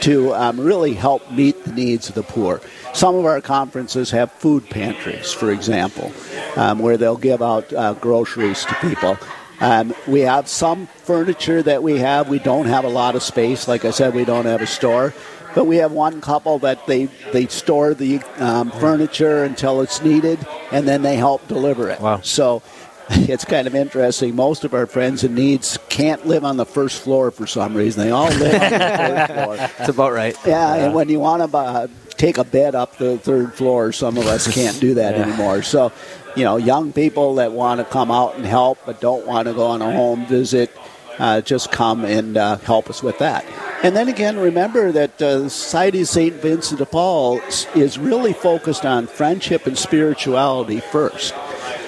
to 0.00 0.34
um, 0.34 0.58
really 0.58 0.94
help 0.94 1.30
meet 1.30 1.62
the 1.64 1.72
needs 1.72 2.08
of 2.08 2.16
the 2.16 2.24
poor. 2.24 2.60
Some 2.92 3.14
of 3.14 3.24
our 3.24 3.40
conferences 3.40 4.10
have 4.10 4.32
food 4.32 4.68
pantries, 4.68 5.32
for 5.32 5.50
example, 5.50 6.12
um, 6.56 6.80
where 6.80 6.96
they'll 6.96 7.16
give 7.16 7.40
out 7.40 7.72
uh, 7.72 7.94
groceries 7.94 8.64
to 8.66 8.74
people. 8.76 9.16
Um, 9.64 9.94
we 10.06 10.20
have 10.20 10.46
some 10.46 10.86
furniture 10.86 11.62
that 11.62 11.82
we 11.82 11.98
have. 11.98 12.28
We 12.28 12.38
don't 12.38 12.66
have 12.66 12.84
a 12.84 12.88
lot 12.88 13.16
of 13.16 13.22
space. 13.22 13.66
Like 13.66 13.86
I 13.86 13.90
said, 13.90 14.14
we 14.14 14.26
don't 14.26 14.44
have 14.44 14.60
a 14.60 14.66
store. 14.66 15.14
But 15.54 15.64
we 15.64 15.76
have 15.76 15.92
one 15.92 16.20
couple 16.20 16.58
that 16.58 16.86
they, 16.86 17.06
they 17.32 17.46
store 17.46 17.94
the 17.94 18.20
um, 18.38 18.70
furniture 18.72 19.44
until 19.44 19.80
it's 19.80 20.02
needed, 20.02 20.44
and 20.70 20.86
then 20.86 21.02
they 21.02 21.16
help 21.16 21.46
deliver 21.48 21.88
it. 21.88 22.00
Wow. 22.00 22.20
So 22.20 22.62
it's 23.10 23.46
kind 23.46 23.66
of 23.66 23.74
interesting. 23.74 24.36
Most 24.36 24.64
of 24.64 24.74
our 24.74 24.86
friends 24.86 25.24
in 25.24 25.34
needs 25.34 25.78
can't 25.88 26.26
live 26.26 26.44
on 26.44 26.58
the 26.58 26.66
first 26.66 27.00
floor 27.02 27.30
for 27.30 27.46
some 27.46 27.74
reason. 27.74 28.04
They 28.04 28.10
all 28.10 28.28
live 28.28 28.62
on 28.62 28.70
the 28.70 28.78
third 28.78 29.26
floor. 29.28 29.56
That's 29.78 29.88
about 29.88 30.12
right. 30.12 30.36
Yeah, 30.44 30.76
yeah. 30.76 30.84
and 30.84 30.94
when 30.94 31.08
you 31.08 31.20
want 31.20 31.50
to 31.50 31.56
uh, 31.56 31.86
take 32.16 32.36
a 32.36 32.44
bed 32.44 32.74
up 32.74 32.96
the 32.96 33.16
third 33.16 33.54
floor, 33.54 33.92
some 33.92 34.18
of 34.18 34.26
us 34.26 34.52
can't 34.52 34.78
do 34.80 34.94
that 34.94 35.16
yeah. 35.16 35.22
anymore. 35.22 35.62
So 35.62 35.92
you 36.36 36.44
know, 36.44 36.56
young 36.56 36.92
people 36.92 37.36
that 37.36 37.52
want 37.52 37.78
to 37.78 37.84
come 37.84 38.10
out 38.10 38.36
and 38.36 38.44
help 38.44 38.78
but 38.86 39.00
don't 39.00 39.26
want 39.26 39.48
to 39.48 39.54
go 39.54 39.66
on 39.66 39.82
a 39.82 39.92
home 39.92 40.26
visit, 40.26 40.70
uh, 41.18 41.40
just 41.40 41.70
come 41.70 42.04
and 42.04 42.36
uh, 42.36 42.56
help 42.58 42.90
us 42.90 43.02
with 43.02 43.18
that. 43.18 43.44
And 43.82 43.94
then 43.94 44.08
again, 44.08 44.38
remember 44.38 44.92
that 44.92 45.20
uh, 45.20 45.48
Society 45.48 46.00
of 46.00 46.08
St. 46.08 46.34
Vincent 46.34 46.78
de 46.78 46.86
Paul 46.86 47.40
is 47.74 47.98
really 47.98 48.32
focused 48.32 48.84
on 48.84 49.06
friendship 49.06 49.66
and 49.66 49.76
spirituality 49.76 50.80
first. 50.80 51.34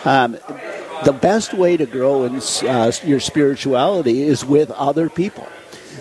Um, 0.05 0.37
the 1.05 1.13
best 1.13 1.53
way 1.55 1.77
to 1.77 1.87
grow 1.87 2.25
in 2.25 2.41
uh, 2.69 2.93
your 3.05 3.21
spirituality 3.21 4.23
is 4.23 4.45
with 4.45 4.71
other 4.71 5.09
people. 5.09 5.49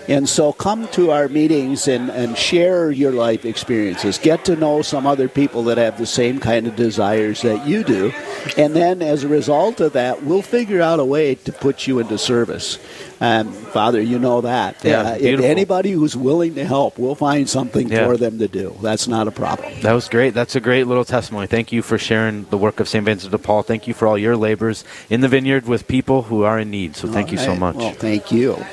And 0.08 0.29
so 0.29 0.53
come 0.53 0.88
to 0.89 1.12
our 1.12 1.27
meetings 1.27 1.88
and, 1.88 2.10
and 2.10 2.38
share 2.38 2.91
your 2.91 3.12
life 3.12 3.45
experiences. 3.45 4.17
Get 4.17 4.45
to 4.45 4.55
know 4.55 4.81
some 4.81 5.05
other 5.05 5.27
people 5.27 5.63
that 5.65 5.77
have 5.77 5.97
the 5.97 6.05
same 6.05 6.39
kind 6.39 6.67
of 6.67 6.75
desires 6.75 7.41
that 7.41 7.67
you 7.67 7.84
do. 7.84 8.12
And 8.58 8.75
then 8.75 9.01
as 9.01 9.23
a 9.23 9.27
result 9.27 9.79
of 9.81 9.93
that, 9.93 10.23
we'll 10.23 10.41
figure 10.41 10.81
out 10.81 10.99
a 10.99 11.05
way 11.05 11.36
to 11.36 11.51
put 11.51 11.88
you 11.88 11.99
into 11.99 12.17
service. 12.17 12.77
Um, 13.21 13.51
Father, 13.51 14.01
you 14.01 14.19
know 14.19 14.41
that. 14.41 14.84
Yeah, 14.84 15.01
uh, 15.01 15.17
if 15.19 15.39
anybody 15.39 15.91
who's 15.91 16.15
willing 16.15 16.55
to 16.55 16.65
help, 16.65 16.99
we'll 16.99 17.15
find 17.15 17.49
something 17.49 17.89
yeah. 17.89 18.05
for 18.05 18.17
them 18.17 18.39
to 18.39 18.47
do. 18.47 18.75
That's 18.81 19.08
not 19.08 19.27
a 19.27 19.31
problem. 19.31 19.73
That 19.81 19.93
was 19.93 20.10
great. 20.10 20.34
That's 20.34 20.55
a 20.55 20.60
great 20.60 20.86
little 20.86 21.05
testimony. 21.05 21.47
Thank 21.47 21.71
you 21.71 21.81
for 21.81 21.97
sharing 21.97 22.43
the 22.45 22.58
work 22.58 22.79
of 22.79 22.89
St. 22.89 23.05
Vincent 23.05 23.31
de 23.31 23.38
Paul. 23.38 23.63
Thank 23.63 23.88
you 23.88 23.93
for 23.93 24.08
all 24.08 24.17
your 24.17 24.36
labors 24.36 24.84
in 25.10 25.21
the 25.21 25.27
vineyard 25.27 25.65
with 25.65 25.88
people 25.88 26.23
who 26.23 26.43
are 26.43 26.60
in 26.60 26.69
need. 26.69 26.95
So 26.95 27.08
thank 27.08 27.31
you 27.31 27.38
so 27.38 27.55
much. 27.55 27.75
Well, 27.75 27.93
thank 27.93 28.31
you. 28.31 28.63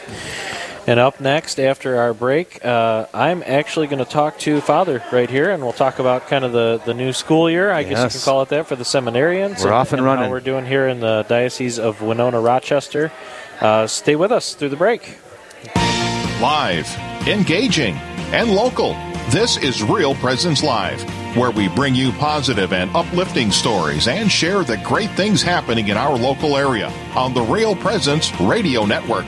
And 0.85 0.99
up 0.99 1.21
next, 1.21 1.61
after 1.61 1.97
our 1.97 2.13
break, 2.13 2.65
uh, 2.65 3.07
I'm 3.15 3.45
actually 3.47 3.87
going 3.87 4.05
to 4.05 4.11
talk 4.11 4.39
to 4.41 4.61
Father 4.61 5.03
right 5.13 5.31
here, 5.31 5.51
and 5.51 5.63
we'll 5.63 5.73
talk 5.73 6.01
about 6.01 6.27
kind 6.27 6.45
of 6.45 6.51
the, 6.51 6.83
the 6.85 6.93
new 6.93 7.13
school 7.13 7.49
year. 7.49 7.71
I 7.71 7.81
yes. 7.81 7.91
guess 7.91 8.15
you 8.15 8.19
can 8.19 8.25
call 8.25 8.43
it 8.43 8.49
that 8.49 8.67
for 8.67 8.75
the 8.75 8.83
seminarians. 8.83 9.61
We're 9.61 9.67
and, 9.67 9.75
off 9.75 9.93
and, 9.93 10.01
and 10.01 10.07
running. 10.07 10.25
How 10.25 10.31
we're 10.31 10.41
doing 10.41 10.67
here 10.67 10.89
in 10.89 10.99
the 10.99 11.25
Diocese 11.29 11.79
of 11.79 12.03
Winona 12.03 12.41
Rochester. 12.41 13.13
Uh, 13.61 13.87
stay 13.87 14.17
with 14.17 14.33
us 14.33 14.55
through 14.55 14.71
the 14.71 14.77
break. 14.77 15.19
Live, 16.41 16.93
engaging, 17.29 17.95
and 18.33 18.51
local. 18.51 18.95
This 19.31 19.59
is 19.59 19.85
Real 19.85 20.17
Presence 20.17 20.65
Live, 20.65 21.01
where 21.37 21.53
we 21.53 21.69
bring 21.69 21.95
you 21.95 22.11
positive 22.13 22.73
and 22.73 22.91
uplifting 22.97 23.53
stories 23.53 24.09
and 24.09 24.29
share 24.29 24.65
the 24.65 24.79
great 24.79 25.11
things 25.13 25.43
happening 25.43 25.89
in 25.89 25.97
our 25.97 26.19
local 26.19 26.57
area 26.57 26.89
on 27.15 27.35
the 27.35 27.43
Real 27.43 27.77
Presence 27.77 28.33
Radio 28.41 28.85
Network. 28.85 29.27